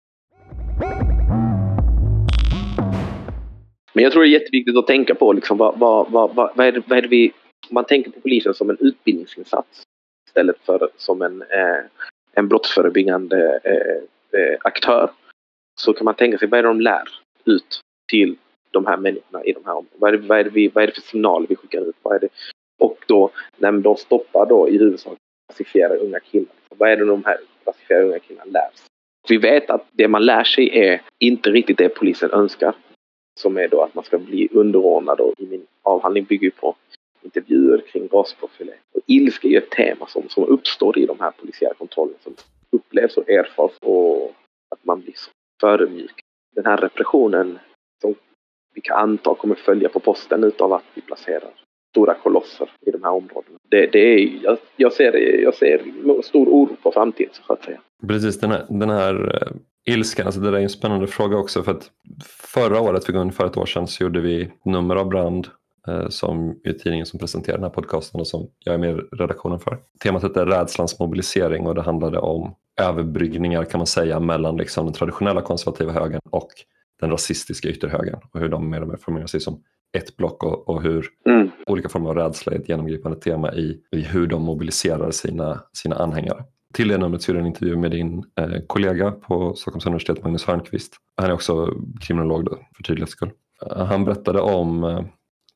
[3.93, 6.73] Men jag tror det är jätteviktigt att tänka på liksom vad, vad, vad, vad, är
[6.73, 7.33] det, vad är det vi...
[7.71, 9.83] Man tänker på polisen som en utbildningsinsats
[10.29, 11.85] istället för som en, eh,
[12.33, 15.11] en brottsförebyggande eh, eh, aktör
[15.81, 17.09] så kan man tänka sig vad är det de lär
[17.45, 18.37] ut till
[18.73, 19.99] de här människorna i de här områdena.
[19.99, 21.97] Vad är det, vad är det, vi, vad är det för signaler vi skickar ut?
[22.03, 22.29] Vad är det?
[22.81, 25.19] Och då när de stoppar då i huvudsak
[25.51, 26.47] rasifierade unga killar.
[26.61, 28.87] Liksom, vad är det de här rasifierade unga killarna lär sig?
[29.29, 32.75] Vi vet att det man lär sig är inte riktigt det polisen önskar.
[33.41, 36.77] Som är då att man ska bli underordnad och i min avhandling bygger på
[37.23, 38.81] intervjuer kring rasprofilering.
[38.95, 42.35] Och ilska är ju ett tema som, som uppstår i de här polisiära kontrollerna som
[42.71, 44.35] upplevs och erfars och
[44.71, 45.31] att man blir så
[45.61, 46.21] förödmjuk.
[46.55, 47.59] Den här repressionen
[48.01, 48.15] som
[48.75, 51.51] vi kan anta kommer följa på posten utav att vi placerar
[51.93, 53.59] stora kolosser i de här områdena.
[53.71, 55.83] Det, det är, jag, jag, ser, jag ser
[56.23, 57.81] stor oro på framtiden så att säga.
[58.09, 61.63] Precis, den här, den här eh, ilskan, alltså det där är en spännande fråga också
[61.63, 61.91] för att
[62.55, 65.49] förra året, för ungefär ett år sedan, så gjorde vi nummer av Brand
[65.89, 69.01] eh, som är tidningen som presenterar den här podcasten och som jag är med i
[69.13, 69.79] redaktionen för.
[70.03, 74.95] Temat heter Rädslans mobilisering och det handlade om överbryggningar kan man säga mellan liksom den
[74.95, 76.49] traditionella konservativa högern och
[77.03, 79.63] den rasistiska ytterhögern och hur de mer och mer formerar sig som
[79.99, 81.51] ett block och, och hur mm.
[81.67, 85.97] olika former av rädsla är ett genomgripande tema i, i hur de mobiliserar sina, sina
[85.97, 86.45] anhängare.
[86.75, 90.23] Till det numret så gjorde jag en intervju med din eh, kollega på Stockholms universitet,
[90.23, 90.97] Magnus Hörnqvist.
[91.17, 93.31] Han är också kriminolog då, för tydlighets skull.
[93.67, 95.05] Uh, han berättade om uh,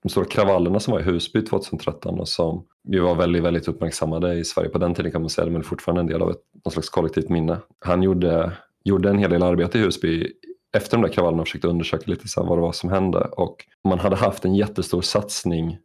[0.02, 4.35] de stora kravallerna som var i Husby 2013 och som ju var väldigt, väldigt uppmärksammade
[4.35, 6.72] i Sverige på den tiden kan man säga, men fortfarande en del av ett någon
[6.72, 7.59] slags kollektivt minne.
[7.85, 8.52] Han gjorde,
[8.85, 10.32] gjorde en hel del arbete i Husby
[10.76, 13.98] efter de där kravallerna försökte undersöka lite så vad det var som hände och man
[13.98, 15.78] hade haft en jättestor satsning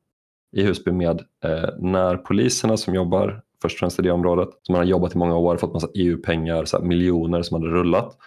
[0.51, 4.49] i Husby med eh, närpoliserna som jobbar först och främst i det området.
[4.61, 8.17] Som man har jobbat i många år, fått massa EU-pengar, miljoner som hade rullat.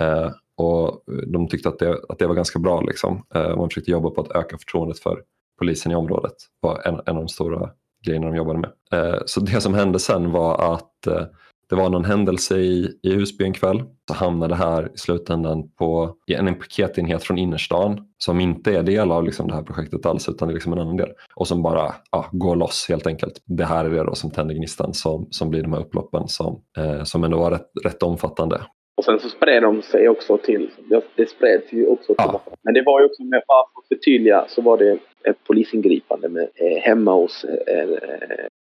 [0.00, 2.80] Eh, och de tyckte att det, att det var ganska bra.
[2.80, 3.26] Liksom.
[3.34, 5.22] Eh, man försökte jobba på att öka förtroendet för
[5.58, 6.34] polisen i området.
[6.62, 7.70] Det var en, en av de stora
[8.04, 8.70] grejerna de jobbade med.
[8.92, 11.24] Eh, så det som hände sen var att eh,
[11.68, 13.82] det var någon händelse i, i Husby en kväll.
[14.08, 19.12] Så hamnade det här i slutändan på en paketenhet från innerstan som inte är del
[19.12, 21.10] av liksom det här projektet alls utan det är liksom en annan del.
[21.34, 23.42] Och som bara ja, går loss helt enkelt.
[23.44, 26.62] Det här är det då som tänder gnistan som, som blir de här upploppen som,
[26.78, 28.60] eh, som ändå var rätt, rätt omfattande.
[28.96, 30.70] Och sen så spred de sig också till,
[31.16, 32.40] det spreds ju också till ja.
[32.62, 36.48] Men det var ju också med, för att förtydliga, så var det ett polisingripande med,
[36.54, 37.88] eh, hemma hos eh,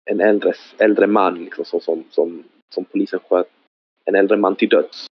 [0.05, 2.43] en äldre, äldre man liksom, som, som, som
[2.75, 3.49] som polisen sköt
[4.05, 5.07] en äldre man till döds.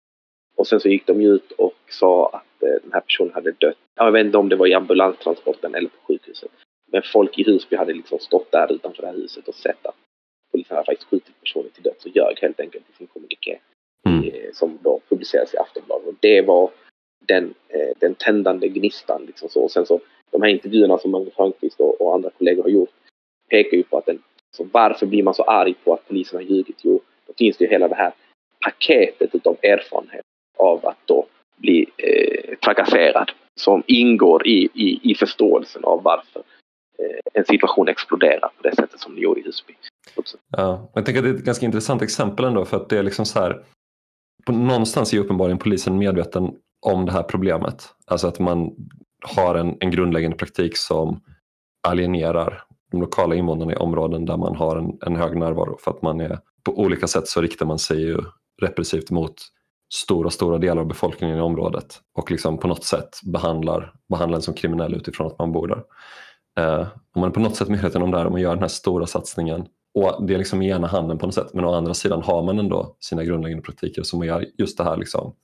[0.56, 3.78] Och sen så gick de ut och sa att eh, den här personen hade dött.
[3.96, 6.52] Jag vet inte om det var i ambulanstransporten eller på sjukhuset.
[6.92, 9.96] Men folk i Husby hade liksom stått där utanför det här huset och sett att
[10.52, 13.60] polisen hade faktiskt skjutit personen till döds och ljög helt enkelt i sin kommuniké.
[14.08, 14.24] Mm.
[14.24, 16.08] Eh, som då publicerades i Aftonbladet.
[16.08, 16.72] Och det var
[17.28, 19.26] den, eh, den tändande gnistan.
[19.26, 19.62] Liksom så.
[19.62, 20.00] Och sen så
[20.32, 22.90] de här intervjuerna som Magnus Hörnqvist och, och andra kollegor har gjort
[23.50, 26.44] pekar ju på att den, så varför blir man så arg på att polisen har
[26.44, 26.80] ljugit?
[26.82, 27.02] Jo,
[27.38, 28.14] finns det ju hela det här
[28.66, 30.26] paketet utav erfarenhet
[30.58, 31.26] av att då
[31.58, 36.44] bli eh, trakasserad som ingår i, i, i förståelsen av varför
[37.00, 39.74] eh, en situation exploderar på det sättet som det gjorde i Husby.
[40.58, 43.04] Ja, jag tänker att det är ett ganska intressant exempel ändå för att det är
[43.04, 43.64] liksom så här
[44.46, 47.90] på, någonstans är uppenbarligen polisen medveten om det här problemet.
[48.08, 48.76] Alltså att man
[49.22, 51.22] har en, en grundläggande praktik som
[51.88, 56.02] alienerar de lokala invånarna i områden där man har en, en hög närvaro för att
[56.02, 58.18] man är på olika sätt så riktar man sig ju
[58.62, 59.36] repressivt mot
[59.94, 64.42] stora, stora delar av befolkningen i området och liksom på något sätt behandlar, behandlar en
[64.42, 65.84] som kriminell utifrån att man bor där.
[66.60, 68.64] Eh, om man är på något sätt medveten om det här, och man gör den
[68.64, 69.68] här stora satsningen
[70.00, 72.44] och det är liksom i ena handen på något sätt men å andra sidan har
[72.44, 75.36] man ändå sina grundläggande praktiker som är just det här liksom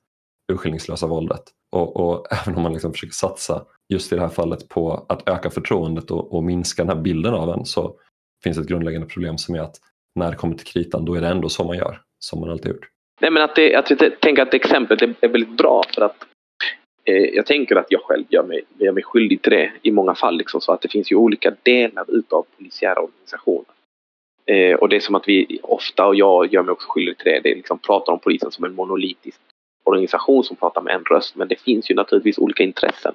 [0.52, 1.44] urskillningslösa våldet.
[1.72, 5.30] Och, och även om man liksom försöker satsa just i det här fallet på att
[5.30, 7.96] öka förtroendet och, och minska den här bilden av en så
[8.44, 9.76] finns ett grundläggande problem som är att
[10.20, 12.72] när det kommer till kritan då är det ändå så man gör, som man alltid
[12.72, 12.90] gjort.
[13.22, 16.26] Nej men att, det, att jag tänker att exemplet är, är väldigt bra för att
[17.06, 20.16] eh, jag tänker att jag själv gör mig, gör mig skyldig till det i många
[20.16, 20.38] fall.
[20.38, 23.66] Liksom, så att det finns ju olika delar utav polisiära organisationer.
[24.46, 27.32] Eh, och det är som att vi ofta, och jag gör mig också skyldig till
[27.32, 29.40] det, det är liksom pratar om polisen som en monolitisk
[29.84, 31.36] organisation som pratar med en röst.
[31.36, 33.14] Men det finns ju naturligtvis olika intressen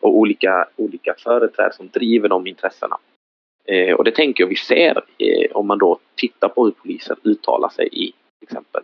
[0.00, 2.98] och olika, olika företrädare som driver de intressena.
[3.68, 7.16] Eh, och det tänker jag vi ser eh, om man då tittar på hur polisen
[7.22, 8.82] uttalar sig i till exempel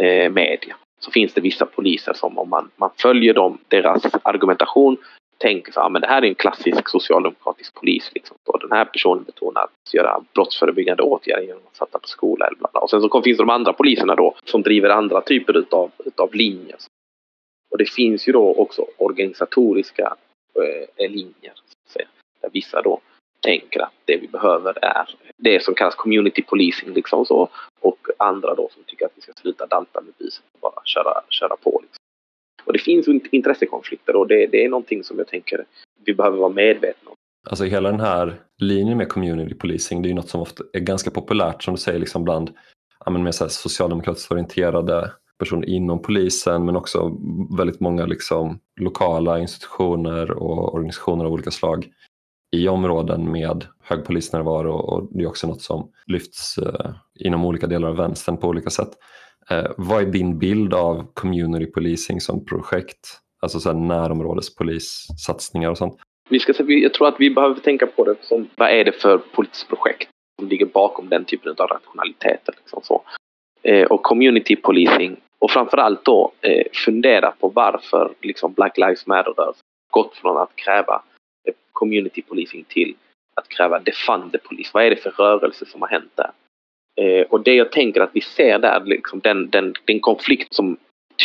[0.00, 0.76] eh, media.
[1.00, 4.96] Så finns det vissa poliser som om man, man följer dem, deras argumentation
[5.38, 8.10] tänker så att ah, men det här är en klassisk socialdemokratisk polis.
[8.14, 8.36] Liksom.
[8.48, 12.46] Och den här personen betonar att göra brottsförebyggande åtgärder genom att sätta på skola.
[12.46, 12.80] Eller bla bla.
[12.80, 16.34] Och sen så finns det de andra poliserna då som driver andra typer utav, utav
[16.34, 16.76] linjer.
[17.70, 20.16] Och det finns ju då också organisatoriska
[20.96, 21.52] eh, linjer.
[21.54, 22.06] Så att säga,
[22.40, 23.00] där vissa då
[23.42, 27.48] tänker att det vi behöver är det som kallas community policing liksom så.
[27.80, 31.22] Och andra då som tycker att vi ska sluta dalta med buset och bara köra,
[31.28, 31.80] köra på.
[31.82, 32.02] Liksom.
[32.64, 35.64] Och det finns intressekonflikter och det, det är någonting som jag tänker
[36.04, 37.16] vi behöver vara medvetna om.
[37.50, 40.80] Alltså hela den här linjen med community policing det är ju något som ofta är
[40.80, 42.50] ganska populärt som du säger liksom bland
[43.04, 47.16] ja, men med så socialdemokratiskt orienterade personer inom polisen men också
[47.56, 51.88] väldigt många liksom lokala institutioner och organisationer av olika slag
[52.52, 57.66] i områden med hög polisnärvaro och det är också något som lyfts eh, inom olika
[57.66, 58.90] delar av vänstern på olika sätt.
[59.50, 63.18] Eh, vad är din bild av community policing som projekt?
[63.42, 66.00] Alltså så här närområdespolissatsningar och sånt.
[66.28, 69.18] Vi ska, jag tror att vi behöver tänka på det som vad är det för
[69.18, 70.08] politiskt projekt
[70.40, 72.54] som ligger bakom den typen av rationaliteter.
[72.58, 73.02] Liksom så.
[73.62, 79.34] Eh, och community policing och framförallt då eh, fundera på varför liksom Black Lives Matter
[79.90, 81.02] gått från att kräva
[81.72, 82.94] community policing till
[83.34, 84.74] att kräva defund polis.
[84.74, 86.30] Vad är det för rörelse som har hänt där?
[86.96, 90.76] Eh, och det jag tänker att vi ser där, liksom den, den, den konflikt som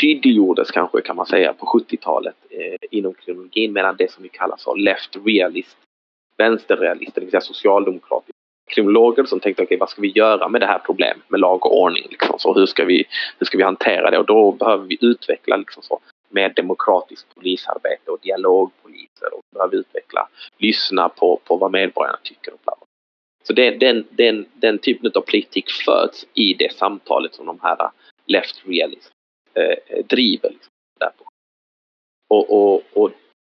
[0.01, 4.57] tydliggjordes kanske kan man säga på 70-talet eh, inom kriminologin mellan det som vi kallar
[4.57, 5.77] för left realist,
[6.37, 8.33] vänsterrealister, det vill säga socialdemokratiska
[8.71, 11.65] kriminologer som tänkte okej okay, vad ska vi göra med det här problemet med lag
[11.65, 13.05] och ordning liksom, så hur ska vi,
[13.39, 15.99] hur ska vi hantera det och då behöver vi utveckla liksom så
[16.29, 22.59] mer demokratiskt polisarbete och dialogpoliser och behöver utveckla, lyssna på, på vad medborgarna tycker och
[22.63, 22.87] bla, bla.
[23.43, 27.83] Så det, den, den, den typen av politik föds i det samtalet som de här
[27.83, 27.89] uh,
[28.25, 29.11] left realist
[29.53, 30.49] eh, driver.
[30.49, 31.25] Liksom, där på.
[32.35, 33.11] Och, och, och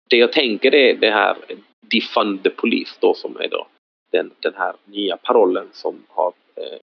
[0.10, 1.38] det jag tänker är det här
[1.82, 3.68] defund the police då som är då
[4.12, 6.80] den, den här nya parollen som har eh,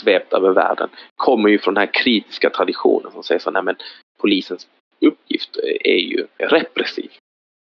[0.00, 3.76] svept över världen kommer ju från den här kritiska traditionen som säger så nej men
[4.18, 4.68] polisens
[5.00, 7.10] uppgift är ju repressiv.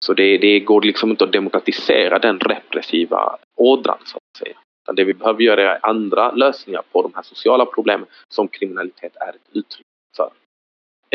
[0.05, 4.57] Så det, det går liksom inte att demokratisera den repressiva ådran så att säga.
[4.93, 9.29] Det vi behöver göra är andra lösningar på de här sociala problemen som kriminalitet är
[9.29, 9.85] ett uttryck
[10.17, 10.31] för.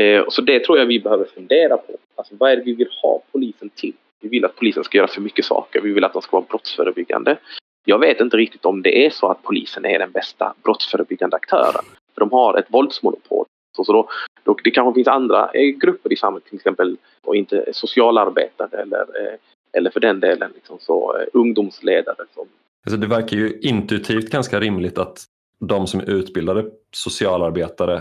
[0.03, 1.97] Eh, så det tror jag vi behöver fundera på.
[2.15, 3.93] Alltså vad är det vi vill ha polisen till?
[4.21, 5.81] Vi vill att polisen ska göra för mycket saker.
[5.81, 7.39] Vi vill att de ska vara brottsförebyggande.
[7.85, 11.85] Jag vet inte riktigt om det är så att polisen är den bästa brottsförebyggande aktören.
[12.15, 13.47] För de har ett våldsmonopol.
[13.85, 14.09] Så, då,
[14.45, 19.01] då, det kanske finns andra eh, grupper i samhället, till exempel och inte socialarbetare eller,
[19.01, 19.39] eh,
[19.73, 22.25] eller för den delen liksom så, eh, ungdomsledare.
[22.35, 22.49] Som...
[22.87, 25.25] Alltså det verkar ju intuitivt ganska rimligt att
[25.61, 28.01] de som är utbildade socialarbetare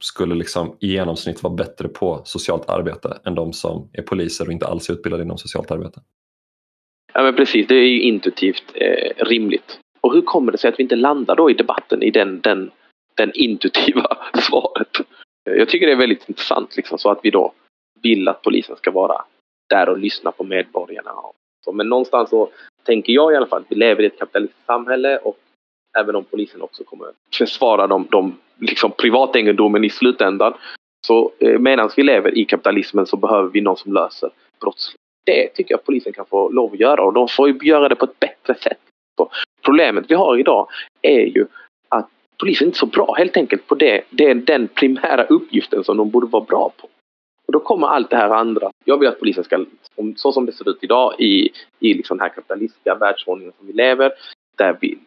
[0.00, 4.52] skulle liksom i genomsnitt vara bättre på socialt arbete än de som är poliser och
[4.52, 6.00] inte alls är utbildade inom socialt arbete.
[7.14, 9.78] Ja men precis, det är ju intuitivt eh, rimligt.
[10.00, 12.70] Och hur kommer det sig att vi inte landar då i debatten i den, den,
[13.14, 14.16] den intuitiva
[14.48, 14.96] svaret?
[15.46, 17.52] Jag tycker det är väldigt intressant liksom, så att vi då
[18.02, 19.24] vill att polisen ska vara
[19.70, 21.12] där och lyssna på medborgarna.
[21.72, 22.48] Men någonstans så
[22.82, 25.38] tänker jag i alla fall att vi lever i ett kapitalistiskt samhälle och
[25.98, 30.54] även om polisen också kommer försvara de, de liksom privategendomen i slutändan.
[31.06, 34.30] Så eh, medan vi lever i kapitalismen så behöver vi någon som löser
[34.60, 35.00] brottslighet.
[35.26, 37.96] Det tycker jag polisen kan få lov att göra och de får ju göra det
[37.96, 38.80] på ett bättre sätt.
[39.16, 39.30] Så
[39.64, 40.68] problemet vi har idag
[41.02, 41.46] är ju
[41.88, 44.02] att polisen är inte så bra helt enkelt på det.
[44.10, 46.88] Det är den primära uppgiften som de borde vara bra på.
[47.46, 48.70] Och då kommer allt det här andra.
[48.84, 49.64] Jag vill att polisen ska,
[50.16, 53.72] så som det ser ut idag i, i liksom den här kapitalistiska världsordningen som vi
[53.72, 54.12] lever,
[54.56, 54.98] där vi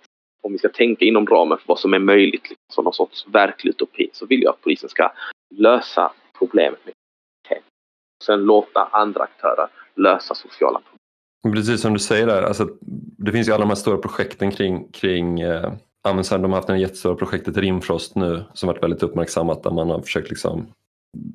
[0.42, 3.26] om vi ska tänka inom ramen för vad som är möjligt liksom, som någon sorts
[3.28, 5.12] verklig utopi så vill jag att polisen ska
[5.56, 6.94] lösa problemet med
[7.48, 7.70] kriminalitet.
[8.24, 11.56] Sen låta andra aktörer lösa sociala problem.
[11.56, 12.68] Precis som du säger där, alltså,
[13.18, 15.74] det finns ju alla de här stora projekten kring, kring eh,
[16.04, 20.02] de har haft det jättestora projektet Rimfrost nu som varit väldigt uppmärksammat där man har
[20.02, 20.68] försökt liksom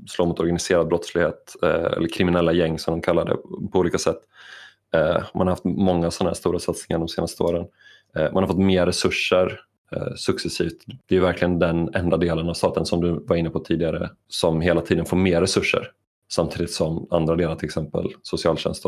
[0.06, 3.36] slå mot organiserad brottslighet eh, eller kriminella gäng som de kallar det
[3.72, 4.18] på olika sätt.
[4.94, 7.66] Eh, man har haft många sådana här stora satsningar de senaste åren.
[8.16, 9.60] Eh, man har fått mer resurser
[9.96, 10.84] eh, successivt.
[11.06, 14.60] Det är verkligen den enda delen av staten som du var inne på tidigare som
[14.60, 15.90] hela tiden får mer resurser
[16.30, 18.82] samtidigt som andra delar, till exempel socialtjänst,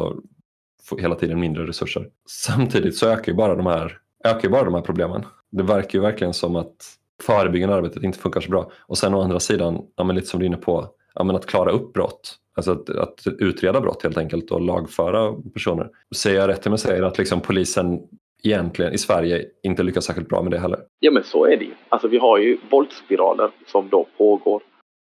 [0.82, 2.08] får hela tiden mindre resurser.
[2.28, 3.98] Samtidigt så ökar ju bara de här,
[4.30, 5.24] ökar ju bara de här problemen.
[5.50, 8.70] Det verkar ju verkligen som att förebyggande arbetet inte funkar så bra.
[8.80, 11.36] Och sen å andra sidan, ja, men lite som du är inne på, ja, men
[11.36, 12.38] att klara upp brott.
[12.56, 15.88] Alltså att, att utreda brott helt enkelt och lagföra personer.
[16.16, 18.02] Säger jag rätt om jag säger att liksom polisen
[18.42, 20.80] egentligen i Sverige inte lyckas särskilt bra med det heller.
[21.00, 21.74] Ja men så är det ju.
[21.88, 24.62] Alltså vi har ju våldsspiraler som då pågår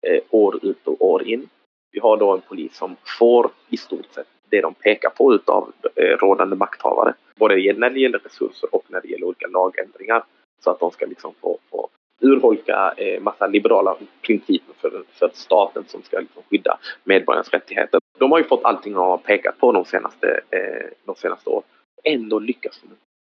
[0.06, 1.48] eh, år ut och år in.
[1.92, 5.72] Vi har då en polis som får i stort sett det de pekar på utav
[5.94, 7.14] eh, rådande makthavare.
[7.36, 10.24] Både när det gäller resurser och när det gäller olika lagändringar.
[10.64, 11.88] Så att de ska liksom få, få
[12.20, 18.00] urholka eh, massa liberala principer för, för staten som ska liksom skydda medborgarnas rättigheter.
[18.18, 21.62] De har ju fått allting de har pekat på de senaste, eh, de senaste åren.
[22.04, 22.88] Ändå lyckas de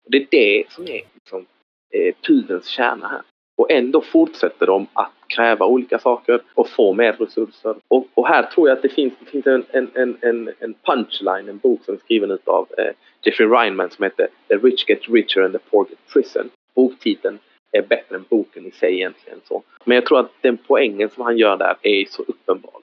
[0.04, 1.46] det är det som är liksom,
[1.90, 3.22] eh, pudelns kärna här.
[3.62, 7.74] Och ändå fortsätter de att kräva olika saker och få mer resurser.
[7.88, 11.48] Och, och här tror jag att det finns, det finns en, en, en, en punchline,
[11.48, 12.92] en bok som är skriven av eh,
[13.22, 16.50] Jeffrey Reinman som heter The Rich Get Richer and the Poor Get Prison.
[16.74, 17.38] Boktiteln
[17.72, 19.40] är bättre än boken i sig egentligen.
[19.44, 19.62] Så.
[19.84, 22.80] Men jag tror att den poängen som han gör där är så uppenbar.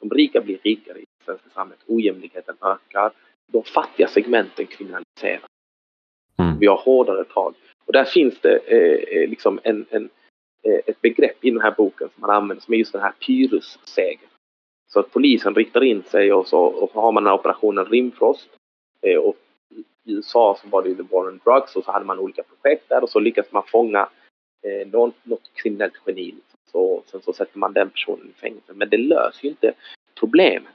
[0.00, 1.84] De rika blir rikare i det svenska samhället.
[1.86, 3.12] Ojämlikheten ökar.
[3.52, 5.50] De fattiga segmenten kriminaliseras.
[6.38, 6.58] Mm.
[6.58, 7.54] Vi har hårdare tag.
[7.86, 10.10] Och där finns det eh, eh, liksom en, en,
[10.62, 13.12] eh, ett begrepp i den här boken som man använder som är just den här
[13.26, 14.28] Pyrrhus-segern.
[14.92, 17.84] Så att polisen riktar in sig och så, och så har man den här operationen
[17.84, 18.48] Rimfrost.
[19.00, 19.36] Eh, och
[20.04, 22.88] I USA så var det The War on Drugs och så hade man olika projekt
[22.88, 24.08] där och så lyckades man fånga
[24.66, 26.34] eh, någon, något kriminellt geni.
[26.72, 28.72] Så, sen så sätter man den personen i fängelse.
[28.74, 29.72] Men det löser ju inte
[30.20, 30.72] problemet.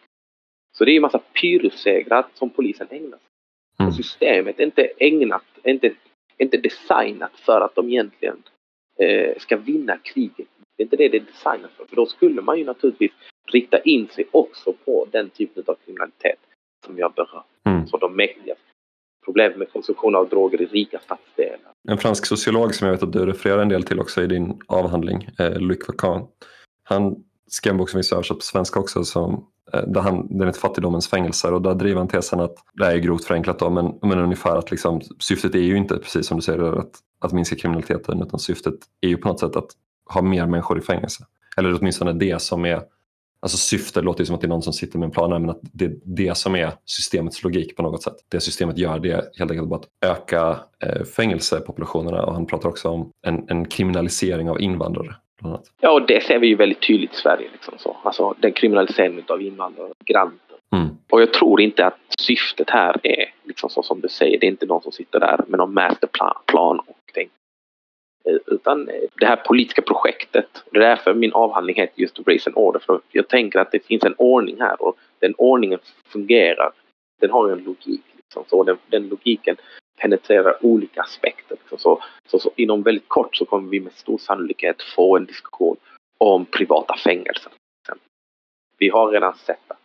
[0.78, 3.28] Så det är en massa Pyrrhussegrar som polisen ägnar sig
[3.80, 3.91] Mm.
[3.91, 5.91] Systemet är inte ägnat, är inte,
[6.38, 8.43] inte designat för att de egentligen
[8.99, 10.47] eh, ska vinna kriget.
[10.77, 11.85] Det är inte det det är designat för.
[11.85, 13.11] För då skulle man ju naturligtvis
[13.51, 16.39] rikta in sig också på den typen av kriminalitet
[16.85, 17.43] som jag berör.
[17.65, 17.88] Mm.
[17.88, 18.55] Så de mäktiga
[19.25, 21.71] problem med konsumtion av droger i rika stadsdelar.
[21.89, 24.59] En fransk sociolog som jag vet att du refererar en del till också i din
[24.67, 26.27] avhandling, eh, Luc Vacan,
[26.83, 27.15] han
[27.47, 30.59] skrev en bok som finns översatt på svenska också, som, Eh, där han, den heter
[30.59, 34.20] Fattigdomens fängelser och där driver han tesen att, det är grovt förenklat då, men, men
[34.20, 38.22] ungefär att liksom, syftet är ju inte, precis som du säger, att, att minska kriminaliteten
[38.22, 39.68] utan syftet är ju på något sätt att
[40.13, 41.26] ha mer människor i fängelse.
[41.57, 42.82] Eller åtminstone det som är
[43.39, 45.49] Alltså syfte låter ju som att det är någon som sitter med en plan men
[45.49, 48.15] att det är det som är systemets logik på något sätt.
[48.30, 52.70] Det systemet gör det är helt enkelt bara att öka eh, fängelsepopulationerna och han pratar
[52.70, 55.15] också om en, en kriminalisering av invandrare.
[55.81, 57.47] Ja, och det ser vi ju väldigt tydligt i Sverige.
[57.51, 57.97] Liksom så.
[58.03, 60.57] Alltså den kriminaliseringen av invandrare, migranter.
[60.75, 60.88] Mm.
[61.09, 64.51] Och jag tror inte att syftet här är liksom så som du säger, det är
[64.51, 67.38] inte någon som sitter där med någon masterplan och tänker
[68.27, 70.63] Eh, utan eh, det här politiska projektet.
[70.71, 72.79] Det är därför min avhandling heter just Race and Order.
[72.79, 76.71] För jag tänker att det finns en ordning här och den ordningen fungerar.
[77.21, 78.03] Den har en logik.
[78.15, 78.43] Liksom.
[78.47, 79.55] Så den, den logiken
[80.01, 81.55] penetrerar olika aspekter.
[81.59, 81.77] Liksom.
[81.77, 85.77] Så, så, så, inom väldigt kort så kommer vi med stor sannolikhet få en diskussion
[86.17, 87.51] om privata fängelser.
[88.77, 89.77] Vi har redan sett att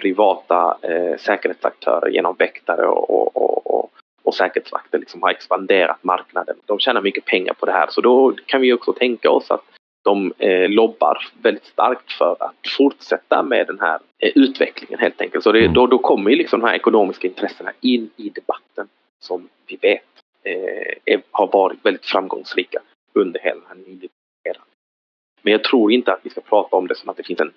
[0.00, 3.90] privata eh, säkerhetsaktörer genom väktare och, och, och, och
[4.24, 6.56] och säkerhetsvakter liksom har expanderat marknaden.
[6.66, 9.60] De tjänar mycket pengar på det här så då kan vi också tänka oss att
[10.04, 15.44] de eh, lobbar väldigt starkt för att fortsätta med den här eh, utvecklingen helt enkelt.
[15.44, 15.74] Så det, mm.
[15.74, 18.88] då, då kommer ju liksom de här ekonomiska intressena in i debatten
[19.24, 20.02] som vi vet
[20.42, 24.64] eh, har varit väldigt framgångsrika under hela den här nyliberala
[25.42, 27.52] Men jag tror inte att vi ska prata om det som att det finns en,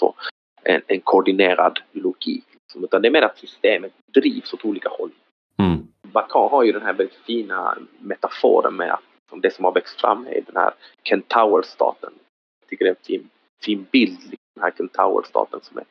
[0.00, 0.14] så,
[0.62, 2.44] en, en koordinerad logik.
[2.52, 5.10] Liksom, utan det är mer att systemet drivs åt olika håll.
[5.58, 5.86] Mm.
[6.02, 10.00] Bakan har ju den här väldigt fina metaforen med att som det som har växt
[10.00, 12.12] fram är den här Kentaur-staten.
[12.60, 13.30] Jag tycker det är en fin,
[13.62, 14.18] fin bild,
[14.54, 15.84] den här Kentaur-staten som är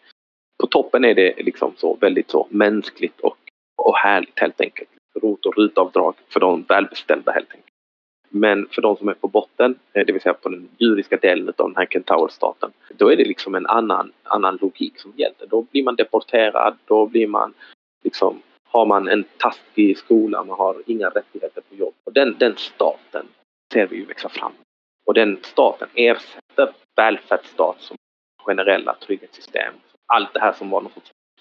[0.59, 3.37] på toppen är det liksom så väldigt så mänskligt och,
[3.77, 4.89] och härligt helt enkelt.
[5.21, 7.65] Rot och rutavdrag för de välbeställda helt enkelt.
[8.29, 11.53] Men för de som är på botten, eh, det vill säga på den djuriska delen
[11.57, 15.47] av den här Kentaur-staten, då är det liksom en annan, annan logik som gäller.
[15.49, 17.53] Då blir man deporterad, då blir man
[18.03, 18.41] liksom
[18.71, 21.93] har man en taskig skola, man har inga rättigheter på jobb.
[22.03, 23.25] Och den, den staten
[23.73, 24.51] ser vi ju växa fram.
[25.05, 27.97] Och den staten ersätter välfärdsstat som
[28.45, 29.73] generella trygghetssystem.
[30.05, 30.91] Allt det här som var någon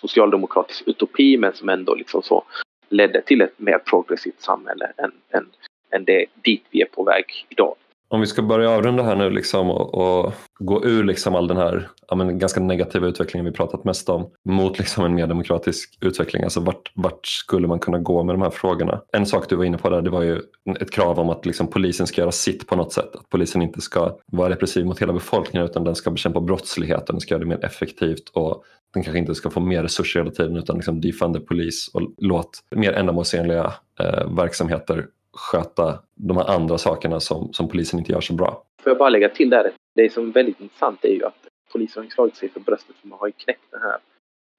[0.00, 2.44] socialdemokratisk utopi men som ändå liksom så
[2.88, 5.46] ledde till ett mer progressivt samhälle än, än,
[5.90, 7.74] än det dit vi är på väg idag.
[8.10, 11.56] Om vi ska börja avrunda här nu liksom och, och gå ur liksom all den
[11.56, 15.98] här ja, men ganska negativa utvecklingen vi pratat mest om mot liksom en mer demokratisk
[16.00, 16.42] utveckling.
[16.42, 19.00] Alltså vart, vart skulle man kunna gå med de här frågorna?
[19.12, 20.40] En sak du var inne på där det var ju
[20.80, 23.16] ett krav om att liksom polisen ska göra sitt på något sätt.
[23.16, 27.20] Att polisen inte ska vara repressiv mot hela befolkningen utan den ska bekämpa brottsligheten, den
[27.20, 30.56] ska göra det mer effektivt och den kanske inte ska få mer resurser hela tiden
[30.56, 35.06] utan liksom defund the polis och låt mer ändamålsenliga eh, verksamheter
[35.38, 38.64] sköta de här andra sakerna som, som polisen inte gör så bra.
[38.82, 42.02] Får jag bara lägga till där, det som är väldigt intressant är ju att polisen
[42.02, 43.98] har slagit sig för bröstet för man har ju knäckt den här,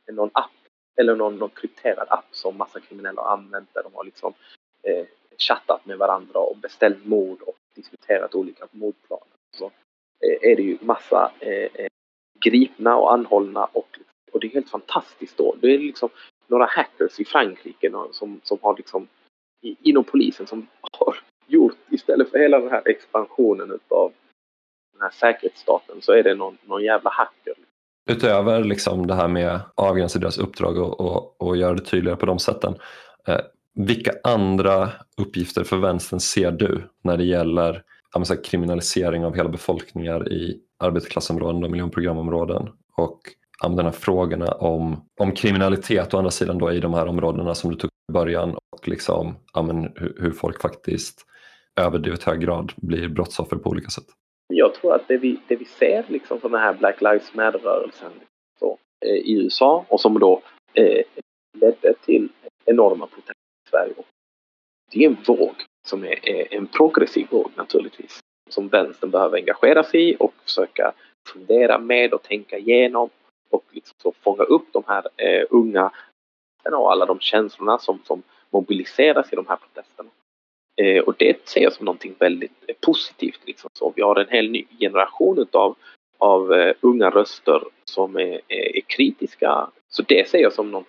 [0.10, 0.52] eh, någon app
[1.02, 4.34] eller någon, någon krypterad app som massa kriminella har använt där de har liksom
[4.84, 5.06] eh,
[5.38, 9.28] chattat med varandra och beställt mord och diskuterat olika mordplaner.
[9.58, 9.66] Så
[10.26, 11.88] eh, är det ju massa eh, eh
[12.46, 14.00] gripna och anhållna och,
[14.32, 15.56] och det är helt fantastiskt då.
[15.62, 16.10] Det är liksom
[16.48, 19.08] några hackers i Frankrike som, som har liksom
[19.62, 21.16] inom polisen som har
[21.48, 24.12] gjort istället för hela den här expansionen utav
[24.94, 27.54] den här säkerhetsstaten så är det någon, någon jävla hacker.
[28.10, 32.18] Utöver liksom det här med att avgränsa deras uppdrag och, och, och göra det tydligare
[32.18, 32.76] på de sätten.
[33.28, 33.40] Eh,
[33.76, 37.84] vilka andra uppgifter för vänstern ser du när det gäller
[38.26, 43.20] säga, kriminalisering av hela befolkningar i arbetarklassområden och miljonprogramområden och
[43.62, 47.72] de här frågorna om, om kriminalitet å andra sidan då i de här områdena som
[47.72, 51.26] du tog början och liksom, ja, men, hur, hur folk faktiskt
[51.80, 54.06] överdrivet hög grad blir brottsoffer på olika sätt.
[54.54, 58.12] Jag tror att det vi, det vi ser liksom från den här Black Lives Matter-rörelsen
[59.06, 60.42] eh, i USA och som då
[60.74, 61.04] eh,
[61.58, 62.30] ledde till
[62.66, 63.34] enorma protester
[63.68, 63.94] i Sverige.
[64.92, 65.56] Det är en våg
[65.88, 70.94] som är, är en progressiv våg naturligtvis som vänstern behöver engagera sig i och försöka
[71.34, 73.10] fundera med och tänka igenom
[73.50, 75.92] och liksom fånga upp de här eh, unga
[76.66, 80.10] och alla de känslorna som, som mobiliseras i de här protesterna.
[80.82, 83.40] Eh, och det ser jag som någonting väldigt eh, positivt.
[83.46, 83.70] Liksom.
[83.74, 85.76] Så vi har en hel ny generation utav,
[86.18, 89.70] av uh, unga röster som är, är, är, kritiska.
[89.90, 90.86] Så det ser jag som något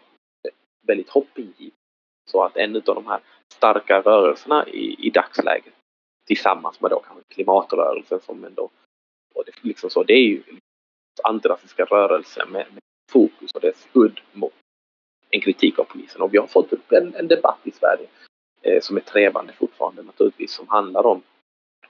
[0.87, 1.75] väldigt hoppingivande.
[2.31, 3.21] Så att en av de här
[3.55, 5.75] starka rörelserna i, i dagsläget
[6.27, 8.71] tillsammans med då kanske klimatrörelsen som ändå
[9.35, 10.43] och det, liksom så, det är ju
[11.23, 14.53] antirasistiska rörelser med, med fokus och dess udd mot
[15.31, 16.23] en kritik av polisen.
[16.23, 18.07] Och vi har fått upp en, en debatt i Sverige
[18.63, 21.23] eh, som är trevande fortfarande naturligtvis som handlar om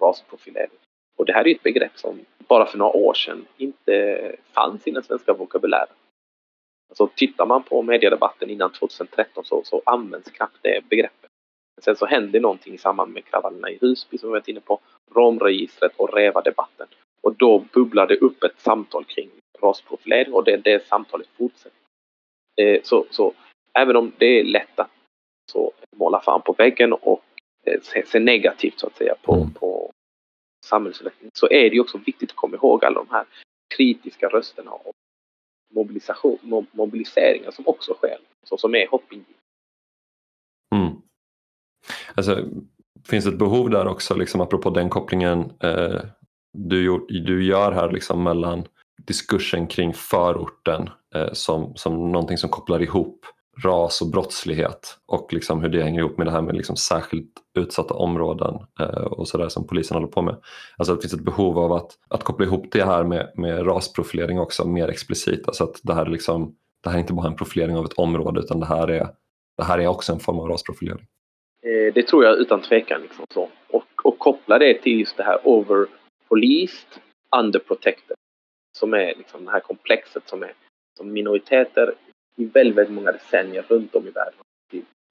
[0.00, 0.70] rasprofilering.
[1.16, 4.90] Och det här är ett begrepp som bara för några år sedan inte fanns i
[4.90, 5.94] den svenska vokabulären.
[6.88, 11.30] Alltså tittar man på mediedebatten innan 2013 så, så används knappt det begreppet.
[11.80, 14.80] Sen så hände någonting i samband med kravallerna i Husby som vi varit inne på,
[15.14, 16.86] romregistret och REVA-debatten.
[17.22, 19.30] Och då bubblade upp ett samtal kring
[19.62, 21.79] rasprofilering och det, det samtalet fortsätter.
[22.56, 23.32] Eh, så, så
[23.78, 24.90] även om det är lätt att
[25.52, 27.24] så, måla fan på väggen och
[27.66, 29.54] eh, se, se, negativt så att säga på, mm.
[29.54, 29.92] på
[30.66, 33.24] samhällsutvecklingen så är det också viktigt att komma ihåg alla de här
[33.74, 34.92] kritiska rösterna och
[35.74, 39.34] mobilisation, mobiliseringar som också sker, så som är hoppingivande.
[40.74, 41.02] Mm.
[42.14, 42.44] Alltså,
[43.08, 46.00] finns ett behov där också, liksom, apropå den kopplingen eh,
[46.52, 48.68] du, du gör här liksom, mellan
[49.06, 53.26] diskursen kring förorten Eh, som, som någonting som kopplar ihop
[53.64, 57.32] ras och brottslighet och liksom hur det hänger ihop med det här med liksom särskilt
[57.58, 60.36] utsatta områden eh, och sådär som polisen håller på med.
[60.76, 64.40] Alltså det finns ett behov av att, att koppla ihop det här med, med rasprofilering
[64.40, 65.48] också mer explicit.
[65.48, 67.98] Alltså att det här, är liksom, det här är inte bara en profilering av ett
[67.98, 69.08] område utan det här är,
[69.56, 71.06] det här är också en form av rasprofilering.
[71.62, 73.02] Eh, det tror jag utan tvekan.
[73.02, 73.48] Liksom så.
[73.68, 75.86] Och, och koppla det till just det här over
[76.28, 77.02] policed,
[77.36, 78.16] under protected
[78.78, 80.52] Som är liksom det här komplexet som är
[80.96, 81.94] som minoriteter
[82.36, 84.34] i väldigt, många decennier runt om i världen.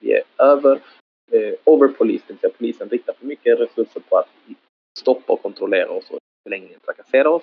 [0.00, 0.80] Vi, är över,
[1.32, 4.28] eh, overpoliced, det vill säga polisen riktar för mycket resurser på att
[4.98, 7.42] stoppa och kontrollera oss och förlängningen trakassera oss.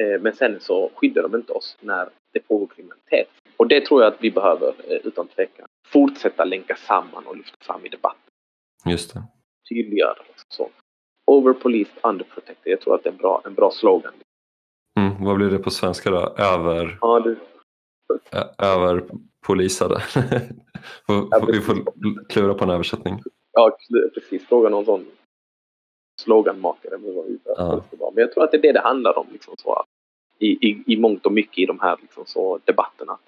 [0.00, 3.28] Eh, men sen så skyddar de inte oss när det pågår kriminalitet.
[3.56, 7.56] Och det tror jag att vi behöver eh, utan tvekan fortsätta länka samman och lyfta
[7.60, 8.30] fram i debatten.
[8.84, 9.22] Just det.
[9.68, 10.16] Tydliggöra.
[10.48, 10.70] Så.
[11.26, 12.72] Overpoliced, underprotected.
[12.72, 14.12] Jag tror att det är en bra, en bra slogan.
[14.98, 16.34] Mm, vad blir det på svenska då?
[16.38, 16.98] Över...
[17.00, 17.36] Ja, du,
[18.58, 20.02] överpolisade.
[21.52, 21.76] vi får
[22.28, 23.22] klura på en översättning.
[23.52, 23.76] Ja,
[24.14, 24.46] precis.
[24.46, 25.06] Fråga någon sån
[26.20, 26.98] sloganmakare.
[27.44, 27.84] Ja.
[28.14, 29.26] Men jag tror att det är det det handlar om.
[29.32, 29.84] Liksom, så,
[30.38, 33.18] i, i, I mångt och mycket i de här liksom, så, debatterna.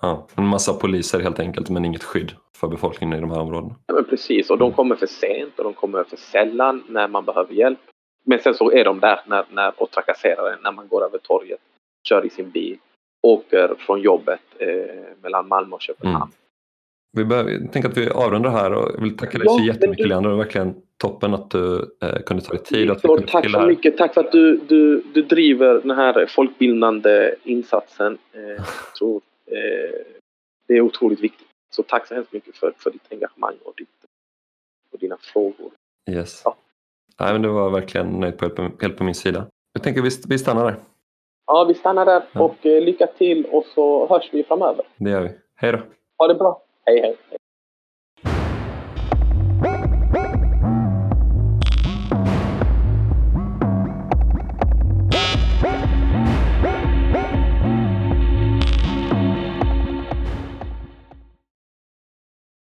[0.00, 3.74] Ja, en massa poliser helt enkelt men inget skydd för befolkningen i de här områdena.
[3.86, 4.76] Ja, men precis, och de mm.
[4.76, 7.78] kommer för sent och de kommer för sällan när man behöver hjälp.
[8.26, 11.18] Men sen så är de där när, när, och trakasserar en när man går över
[11.18, 11.60] torget,
[12.08, 12.78] kör i sin bil
[13.24, 14.68] åker från jobbet eh,
[15.22, 16.16] mellan Malmö och Köpenhamn.
[16.16, 16.32] Mm.
[17.16, 20.08] Vi behöver, tänker att vi avrundar här och jag vill tacka dig så jättemycket.
[20.08, 20.30] Leander.
[20.30, 22.90] Det var verkligen toppen att du eh, kunde ta dig tid.
[22.90, 23.98] Att tack så mycket.
[23.98, 28.18] Tack för att du, du, du driver den här folkbildande insatsen.
[28.32, 28.64] Eh, jag
[28.98, 30.00] tror, eh,
[30.68, 31.48] det är otroligt viktigt.
[31.74, 33.88] Så tack så hemskt mycket för, för ditt engagemang och, ditt,
[34.92, 35.70] och dina frågor.
[36.10, 36.42] Yes.
[36.44, 36.56] Ja.
[37.20, 39.46] Nej, men det var verkligen nöjd på helt på min sida.
[39.72, 40.76] Jag tänker vi, vi stannar där.
[41.46, 44.84] Ja, vi stannar där och eh, lycka till och så hörs vi framöver.
[44.96, 45.30] Det gör vi.
[45.56, 45.78] Hej då!
[46.18, 46.62] Ha det bra!
[46.86, 47.00] hej!
[47.00, 47.38] hej.